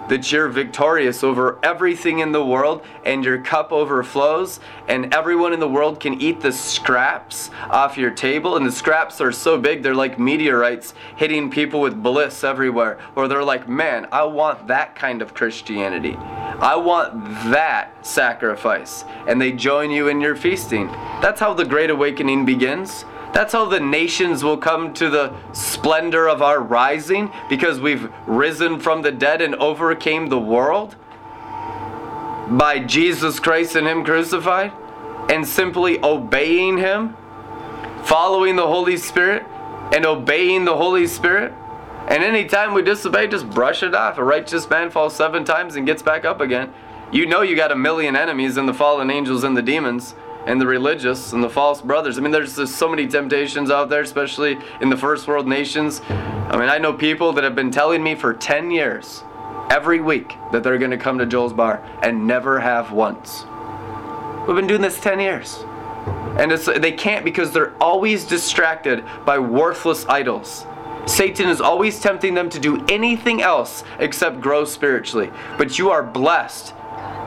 that 0.09 0.31
you're 0.31 0.49
victorious 0.49 1.23
over 1.23 1.59
everything 1.63 2.19
in 2.19 2.31
the 2.31 2.43
world 2.43 2.83
and 3.05 3.23
your 3.23 3.39
cup 3.41 3.71
overflows 3.71 4.59
and 4.87 5.13
everyone 5.13 5.53
in 5.53 5.59
the 5.59 5.67
world 5.67 5.99
can 5.99 6.19
eat 6.19 6.41
the 6.41 6.51
scraps 6.51 7.51
off 7.69 7.97
your 7.97 8.09
table. 8.09 8.57
And 8.57 8.65
the 8.65 8.71
scraps 8.71 9.21
are 9.21 9.31
so 9.31 9.57
big 9.59 9.83
they're 9.83 9.95
like 9.95 10.19
meteorites 10.19 10.95
hitting 11.15 11.51
people 11.51 11.79
with 11.79 12.01
bliss 12.01 12.43
everywhere. 12.43 12.99
Or 13.15 13.27
they're 13.27 13.43
like 13.43 13.69
man 13.69 14.07
I 14.11 14.23
want 14.23 14.67
that 14.67 14.95
kind 14.95 15.21
of 15.21 15.33
Christianity 15.33 16.17
I 16.61 16.75
want 16.75 17.23
that 17.51 18.05
sacrifice 18.05 19.05
and 19.27 19.41
they 19.41 19.51
join 19.51 19.91
you 19.91 20.07
in 20.07 20.21
your 20.21 20.35
feasting 20.35 20.87
that's 21.21 21.39
how 21.39 21.53
the 21.53 21.65
great 21.65 21.89
awakening 21.89 22.45
begins 22.45 23.05
that's 23.33 23.53
how 23.53 23.65
the 23.65 23.79
nations 23.79 24.43
will 24.43 24.57
come 24.57 24.93
to 24.95 25.09
the 25.09 25.33
splendor 25.53 26.27
of 26.27 26.41
our 26.41 26.59
rising 26.59 27.31
because 27.47 27.79
we've 27.79 28.11
risen 28.25 28.79
from 28.79 29.03
the 29.03 29.11
dead 29.11 29.41
and 29.41 29.55
overcame 29.55 30.27
the 30.27 30.39
world 30.39 30.95
by 32.49 32.79
Jesus 32.79 33.39
Christ 33.39 33.75
and 33.75 33.87
Him 33.87 34.03
crucified 34.03 34.71
and 35.29 35.47
simply 35.47 36.03
obeying 36.03 36.79
Him, 36.79 37.15
following 38.03 38.55
the 38.55 38.65
Holy 38.65 38.97
Spirit 38.97 39.43
and 39.93 40.05
obeying 40.05 40.65
the 40.65 40.75
Holy 40.75 41.05
Spirit. 41.05 41.53
And 42.09 42.23
anytime 42.23 42.73
we 42.73 42.81
disobey, 42.81 43.27
just 43.27 43.47
brush 43.49 43.83
it 43.83 43.93
off. 43.93 44.17
A 44.17 44.23
righteous 44.23 44.67
man 44.67 44.89
falls 44.89 45.15
seven 45.15 45.45
times 45.45 45.75
and 45.75 45.85
gets 45.85 46.01
back 46.01 46.25
up 46.25 46.41
again. 46.41 46.73
You 47.11 47.27
know 47.27 47.41
you 47.41 47.55
got 47.55 47.71
a 47.71 47.75
million 47.75 48.15
enemies 48.15 48.57
in 48.57 48.65
the 48.65 48.73
fallen 48.73 49.11
angels 49.11 49.43
and 49.43 49.55
the 49.55 49.61
demons 49.61 50.15
and 50.47 50.59
the 50.59 50.65
religious 50.65 51.33
and 51.33 51.43
the 51.43 51.49
false 51.49 51.81
brothers. 51.81 52.17
I 52.17 52.21
mean, 52.21 52.31
there's 52.31 52.55
just 52.55 52.77
so 52.77 52.89
many 52.89 53.05
temptations 53.07 53.69
out 53.69 53.89
there, 53.89 54.01
especially 54.01 54.57
in 54.81 54.89
the 54.89 54.97
first 54.97 55.27
world 55.27 55.47
nations. 55.47 56.01
I 56.09 56.57
mean, 56.57 56.69
I 56.69 56.79
know 56.79 56.93
people 56.93 57.31
that 57.33 57.43
have 57.43 57.55
been 57.55 57.69
telling 57.69 58.01
me 58.01 58.15
for 58.15 58.33
10 58.33 58.71
years, 58.71 59.23
every 59.69 60.01
week, 60.01 60.35
that 60.51 60.63
they're 60.63 60.79
going 60.79 60.89
to 60.89 60.97
come 60.97 61.19
to 61.19 61.27
Joel's 61.27 61.53
Bar 61.53 61.87
and 62.01 62.25
never 62.25 62.59
have 62.59 62.91
once. 62.91 63.45
We've 64.47 64.55
been 64.55 64.65
doing 64.65 64.81
this 64.81 64.99
10 64.99 65.19
years. 65.19 65.63
And 66.39 66.51
they 66.51 66.93
can't 66.93 67.23
because 67.23 67.51
they're 67.51 67.75
always 67.79 68.25
distracted 68.25 69.03
by 69.25 69.37
worthless 69.37 70.07
idols. 70.07 70.65
Satan 71.09 71.49
is 71.49 71.59
always 71.59 71.99
tempting 71.99 72.35
them 72.35 72.49
to 72.51 72.59
do 72.59 72.85
anything 72.87 73.41
else 73.41 73.83
except 73.97 74.39
grow 74.39 74.63
spiritually. 74.63 75.31
But 75.57 75.79
you 75.79 75.89
are 75.89 76.03
blessed. 76.03 76.73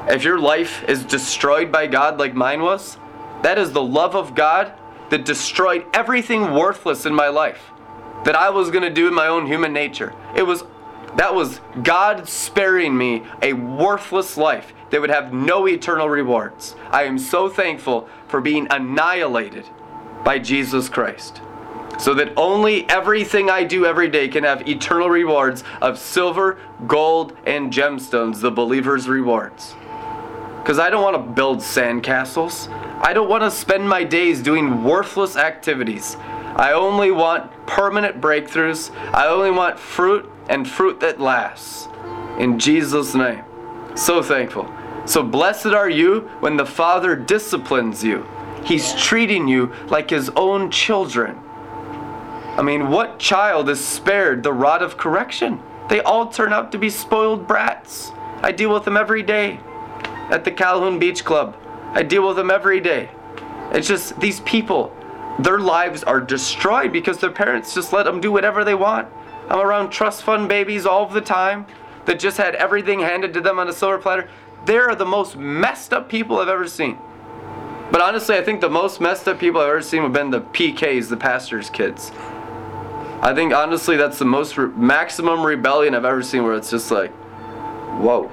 If 0.09 0.23
your 0.23 0.38
life 0.38 0.85
is 0.88 1.05
destroyed 1.05 1.73
by 1.73 1.88
God 1.88 2.16
like 2.16 2.33
mine 2.33 2.62
was, 2.62 2.97
that 3.42 3.59
is 3.59 3.73
the 3.73 3.83
love 3.83 4.14
of 4.14 4.37
God 4.37 4.73
that 5.11 5.25
destroyed 5.25 5.85
everything 5.92 6.55
worthless 6.55 7.05
in 7.07 7.14
my 7.14 7.29
life 7.29 7.73
that 8.25 8.37
I 8.37 8.51
was 8.51 8.71
going 8.71 8.85
to 8.85 8.90
do 8.90 9.09
in 9.09 9.14
my 9.14 9.27
own 9.27 9.47
human 9.47 9.73
nature. 9.73 10.14
It 10.37 10.45
was 10.45 10.62
that 11.16 11.35
was 11.35 11.61
God 11.83 12.29
sparing 12.29 12.97
me 12.97 13.25
a 13.42 13.53
worthless 13.53 14.37
life 14.37 14.73
that 14.90 15.01
would 15.01 15.11
have 15.11 15.33
no 15.33 15.66
eternal 15.68 16.09
rewards. 16.09 16.77
I 16.90 17.03
am 17.03 17.18
so 17.18 17.49
thankful 17.49 18.09
for 18.29 18.40
being 18.40 18.68
annihilated 18.71 19.68
by 20.25 20.38
Jesus 20.38 20.88
Christ. 20.88 21.42
So 22.02 22.14
that 22.14 22.32
only 22.36 22.88
everything 22.90 23.48
I 23.48 23.62
do 23.62 23.86
every 23.86 24.08
day 24.08 24.26
can 24.26 24.42
have 24.42 24.68
eternal 24.68 25.08
rewards 25.08 25.62
of 25.80 26.00
silver, 26.00 26.58
gold, 26.88 27.36
and 27.46 27.72
gemstones, 27.72 28.40
the 28.40 28.50
believer's 28.50 29.08
rewards. 29.08 29.76
Because 30.58 30.80
I 30.80 30.90
don't 30.90 31.04
want 31.04 31.14
to 31.14 31.32
build 31.32 31.58
sandcastles. 31.58 32.68
I 33.00 33.12
don't 33.12 33.28
want 33.28 33.44
to 33.44 33.52
spend 33.52 33.88
my 33.88 34.02
days 34.02 34.42
doing 34.42 34.82
worthless 34.82 35.36
activities. 35.36 36.16
I 36.56 36.72
only 36.72 37.12
want 37.12 37.52
permanent 37.66 38.20
breakthroughs. 38.20 38.90
I 39.14 39.28
only 39.28 39.52
want 39.52 39.78
fruit 39.78 40.28
and 40.48 40.68
fruit 40.68 40.98
that 40.98 41.20
lasts. 41.20 41.86
In 42.36 42.58
Jesus' 42.58 43.14
name. 43.14 43.44
So 43.94 44.24
thankful. 44.24 44.68
So 45.04 45.22
blessed 45.22 45.66
are 45.66 45.88
you 45.88 46.22
when 46.40 46.56
the 46.56 46.66
Father 46.66 47.14
disciplines 47.14 48.02
you. 48.02 48.26
He's 48.64 48.92
treating 48.94 49.46
you 49.46 49.72
like 49.86 50.10
his 50.10 50.30
own 50.30 50.68
children. 50.68 51.38
I 52.56 52.62
mean, 52.62 52.90
what 52.90 53.18
child 53.18 53.68
is 53.68 53.82
spared 53.82 54.42
the 54.42 54.52
rod 54.52 54.82
of 54.82 54.96
correction? 54.96 55.62
They 55.88 56.00
all 56.00 56.28
turn 56.28 56.52
out 56.52 56.72
to 56.72 56.78
be 56.78 56.90
spoiled 56.90 57.46
brats. 57.46 58.12
I 58.42 58.52
deal 58.52 58.72
with 58.72 58.84
them 58.84 58.96
every 58.96 59.22
day 59.22 59.58
at 60.30 60.44
the 60.44 60.50
Calhoun 60.50 60.98
Beach 60.98 61.24
Club. 61.24 61.56
I 61.92 62.02
deal 62.02 62.26
with 62.26 62.36
them 62.36 62.50
every 62.50 62.80
day. 62.80 63.10
It's 63.72 63.88
just 63.88 64.20
these 64.20 64.40
people 64.40 64.94
their 65.38 65.58
lives 65.58 66.04
are 66.04 66.20
destroyed 66.20 66.92
because 66.92 67.18
their 67.18 67.30
parents 67.30 67.74
just 67.74 67.92
let 67.92 68.04
them 68.04 68.20
do 68.20 68.30
whatever 68.30 68.64
they 68.64 68.74
want. 68.74 69.08
I'm 69.48 69.58
around 69.58 69.90
trust 69.90 70.22
fund 70.22 70.48
babies 70.48 70.84
all 70.84 71.06
the 71.06 71.20
time 71.20 71.66
that 72.04 72.18
just 72.18 72.36
had 72.36 72.54
everything 72.56 73.00
handed 73.00 73.32
to 73.34 73.40
them 73.40 73.58
on 73.58 73.68
a 73.68 73.72
silver 73.72 73.98
platter. 73.98 74.28
They're 74.66 74.94
the 74.94 75.06
most 75.06 75.36
messed 75.36 75.92
up 75.92 76.08
people 76.08 76.38
I've 76.38 76.48
ever 76.48 76.68
seen. 76.68 76.98
But 77.90 78.00
honestly, 78.00 78.36
I 78.36 78.42
think 78.42 78.60
the 78.60 78.70
most 78.70 79.00
messed 79.00 79.26
up 79.26 79.38
people 79.38 79.60
I've 79.60 79.68
ever 79.68 79.82
seen 79.82 80.02
have 80.02 80.12
been 80.12 80.30
the 80.30 80.40
PKs, 80.40 81.08
the 81.08 81.16
pastor's 81.16 81.70
kids. 81.70 82.12
I 83.22 83.35
think 83.35 83.54
honestly 83.54 83.96
that's 83.96 84.18
the 84.18 84.24
most 84.24 84.58
re- 84.58 84.66
maximum 84.66 85.46
rebellion 85.46 85.94
I've 85.94 86.04
ever 86.04 86.22
seen 86.22 86.42
where 86.42 86.54
it's 86.54 86.70
just 86.70 86.90
like, 86.90 87.12
whoa. 88.00 88.28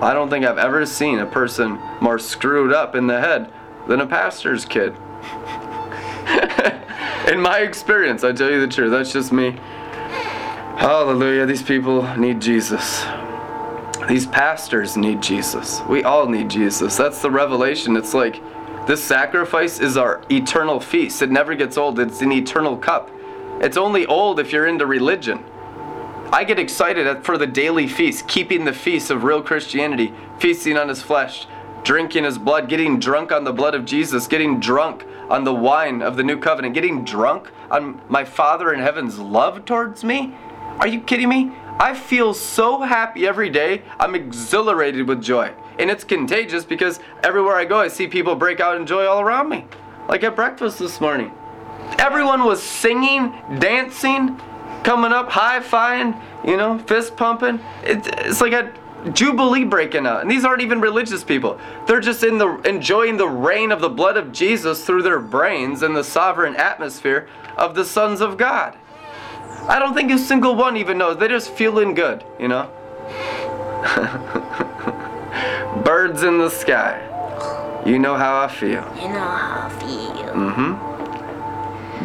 I 0.00 0.14
don't 0.14 0.30
think 0.30 0.46
I've 0.46 0.56
ever 0.56 0.86
seen 0.86 1.18
a 1.18 1.26
person 1.26 1.78
more 2.00 2.18
screwed 2.18 2.72
up 2.72 2.94
in 2.94 3.06
the 3.06 3.20
head 3.20 3.52
than 3.86 4.00
a 4.00 4.06
pastor's 4.06 4.64
kid. 4.64 4.92
in 7.30 7.38
my 7.38 7.58
experience, 7.58 8.24
I 8.24 8.32
tell 8.32 8.50
you 8.50 8.58
the 8.58 8.72
truth, 8.72 8.90
that's 8.90 9.12
just 9.12 9.32
me. 9.32 9.50
Hallelujah, 10.78 11.44
these 11.44 11.62
people 11.62 12.02
need 12.16 12.40
Jesus. 12.40 13.04
These 14.08 14.26
pastors 14.26 14.96
need 14.96 15.22
Jesus. 15.22 15.82
We 15.90 16.04
all 16.04 16.26
need 16.26 16.48
Jesus. 16.48 16.96
That's 16.96 17.20
the 17.20 17.30
revelation. 17.30 17.96
It's 17.96 18.14
like 18.14 18.40
this 18.86 19.04
sacrifice 19.04 19.78
is 19.78 19.98
our 19.98 20.22
eternal 20.30 20.80
feast. 20.80 21.20
It 21.20 21.30
never 21.30 21.54
gets 21.54 21.76
old. 21.76 22.00
It's 22.00 22.22
an 22.22 22.32
eternal 22.32 22.78
cup. 22.78 23.10
It's 23.60 23.76
only 23.76 24.06
old 24.06 24.40
if 24.40 24.52
you're 24.52 24.66
into 24.66 24.86
religion. 24.86 25.44
I 26.32 26.44
get 26.44 26.58
excited 26.58 27.24
for 27.24 27.36
the 27.36 27.46
daily 27.46 27.86
feast, 27.86 28.26
keeping 28.26 28.64
the 28.64 28.72
feast 28.72 29.10
of 29.10 29.24
real 29.24 29.42
Christianity, 29.42 30.14
feasting 30.38 30.78
on 30.78 30.88
his 30.88 31.02
flesh, 31.02 31.46
drinking 31.82 32.24
his 32.24 32.38
blood, 32.38 32.68
getting 32.68 32.98
drunk 32.98 33.32
on 33.32 33.44
the 33.44 33.52
blood 33.52 33.74
of 33.74 33.84
Jesus, 33.84 34.26
getting 34.26 34.60
drunk 34.60 35.04
on 35.28 35.44
the 35.44 35.52
wine 35.52 36.02
of 36.02 36.16
the 36.16 36.22
new 36.22 36.38
covenant, 36.38 36.74
getting 36.74 37.04
drunk 37.04 37.50
on 37.70 38.00
my 38.08 38.24
Father 38.24 38.72
in 38.72 38.80
heaven's 38.80 39.18
love 39.18 39.64
towards 39.64 40.04
me. 40.04 40.34
Are 40.78 40.88
you 40.88 41.00
kidding 41.00 41.28
me? 41.28 41.52
I 41.78 41.94
feel 41.94 42.32
so 42.32 42.80
happy 42.80 43.26
every 43.26 43.50
day. 43.50 43.82
I'm 43.98 44.14
exhilarated 44.14 45.06
with 45.06 45.22
joy. 45.22 45.52
And 45.78 45.90
it's 45.90 46.04
contagious 46.04 46.64
because 46.64 47.00
everywhere 47.22 47.56
I 47.56 47.64
go, 47.64 47.78
I 47.78 47.88
see 47.88 48.06
people 48.06 48.34
break 48.36 48.60
out 48.60 48.76
in 48.76 48.86
joy 48.86 49.06
all 49.06 49.20
around 49.20 49.48
me. 49.48 49.66
Like 50.08 50.22
at 50.24 50.36
breakfast 50.36 50.78
this 50.78 51.00
morning. 51.00 51.32
Everyone 51.98 52.44
was 52.44 52.62
singing, 52.62 53.32
dancing, 53.58 54.40
coming 54.82 55.12
up, 55.12 55.30
high 55.30 55.60
fiving, 55.60 56.20
you 56.46 56.56
know, 56.56 56.78
fist 56.78 57.16
pumping. 57.16 57.60
It, 57.82 58.06
it's 58.20 58.40
like 58.40 58.52
a 58.52 58.72
jubilee 59.12 59.64
breaking 59.64 60.06
out. 60.06 60.22
And 60.22 60.30
these 60.30 60.44
aren't 60.44 60.62
even 60.62 60.80
religious 60.80 61.24
people. 61.24 61.58
They're 61.86 62.00
just 62.00 62.22
in 62.22 62.38
the 62.38 62.56
enjoying 62.68 63.16
the 63.16 63.28
rain 63.28 63.72
of 63.72 63.80
the 63.80 63.88
blood 63.88 64.16
of 64.16 64.32
Jesus 64.32 64.84
through 64.84 65.02
their 65.02 65.20
brains 65.20 65.82
and 65.82 65.96
the 65.96 66.04
sovereign 66.04 66.56
atmosphere 66.56 67.28
of 67.56 67.74
the 67.74 67.84
sons 67.84 68.20
of 68.20 68.36
God. 68.36 68.76
I 69.68 69.78
don't 69.78 69.94
think 69.94 70.10
a 70.10 70.18
single 70.18 70.54
one 70.54 70.76
even 70.76 70.98
knows. 70.98 71.18
They're 71.18 71.28
just 71.28 71.52
feeling 71.52 71.94
good, 71.94 72.24
you 72.38 72.48
know? 72.48 72.70
Birds 75.84 76.22
in 76.22 76.38
the 76.38 76.50
sky. 76.50 77.06
You 77.86 77.98
know 77.98 78.16
how 78.16 78.42
I 78.42 78.48
feel. 78.48 78.84
You 78.96 79.08
know 79.08 79.18
how 79.18 79.66
I 79.66 79.78
feel. 79.78 80.34
Mm-hmm. 80.34 80.89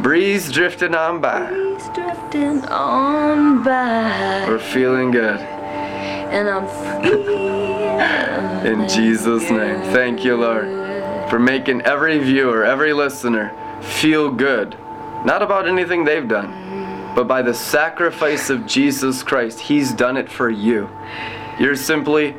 Breeze 0.02 0.52
drifting 0.52 0.94
on 0.94 1.22
by. 1.22 1.48
He's 1.48 1.88
drifting 1.90 2.66
on 2.66 3.64
by. 3.64 4.46
We're 4.48 4.60
feeling 4.60 5.12
good. 5.12 5.40
And 5.40 6.50
I'm 6.50 6.66
In 8.66 8.90
Jesus' 8.90 9.50
name. 9.50 9.80
Thank 9.94 10.26
you, 10.26 10.36
Lord, 10.36 10.66
for 11.30 11.40
making 11.40 11.82
every 11.84 12.18
viewer, 12.20 12.66
every 12.66 12.94
listener 12.94 13.54
feel 13.82 14.30
good. 14.32 14.78
Not 15.24 15.42
about 15.42 15.68
anything 15.68 16.04
they've 16.04 16.28
done, 16.28 17.14
but 17.16 17.28
by 17.28 17.42
the 17.42 17.54
sacrifice 17.54 18.50
of 18.50 18.66
Jesus 18.66 19.24
Christ. 19.24 19.60
He's 19.60 19.94
done 19.94 20.18
it 20.18 20.30
for 20.30 20.50
you. 20.50 20.90
You're 21.60 21.76
simply 21.76 22.36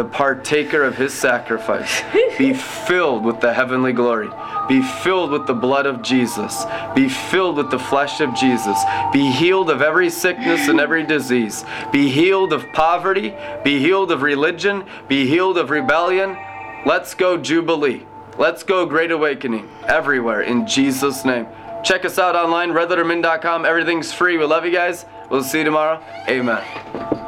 the 0.00 0.08
partaker 0.08 0.82
of 0.82 0.96
his 0.96 1.12
sacrifice. 1.12 2.02
Be 2.38 2.54
filled 2.86 3.22
with 3.22 3.38
the 3.40 3.52
heavenly 3.52 3.92
glory. 3.92 4.30
Be 4.66 4.80
filled 4.80 5.30
with 5.30 5.46
the 5.46 5.52
blood 5.52 5.84
of 5.84 6.00
Jesus. 6.00 6.64
Be 6.94 7.06
filled 7.06 7.58
with 7.58 7.70
the 7.70 7.78
flesh 7.78 8.22
of 8.22 8.34
Jesus. 8.34 8.82
Be 9.12 9.30
healed 9.30 9.68
of 9.68 9.82
every 9.82 10.08
sickness 10.08 10.68
and 10.68 10.80
every 10.80 11.04
disease. 11.04 11.66
Be 11.92 12.08
healed 12.08 12.54
of 12.54 12.64
poverty. 12.72 13.34
Be 13.62 13.78
healed 13.78 14.10
of 14.10 14.22
religion. 14.22 14.86
Be 15.06 15.26
healed 15.26 15.58
of 15.58 15.68
rebellion. 15.68 16.34
Let's 16.86 17.12
go, 17.12 17.36
Jubilee. 17.36 18.06
Let's 18.38 18.62
go, 18.62 18.86
Great 18.86 19.10
Awakening. 19.10 19.68
Everywhere 19.86 20.40
in 20.40 20.66
Jesus' 20.66 21.26
name. 21.26 21.46
Check 21.84 22.06
us 22.06 22.18
out 22.18 22.36
online, 22.36 22.70
redlettermin.com. 22.70 23.66
Everything's 23.66 24.14
free. 24.14 24.38
We 24.38 24.46
love 24.46 24.64
you 24.64 24.72
guys. 24.72 25.04
We'll 25.28 25.44
see 25.44 25.58
you 25.58 25.64
tomorrow. 25.64 26.02
Amen. 26.26 27.19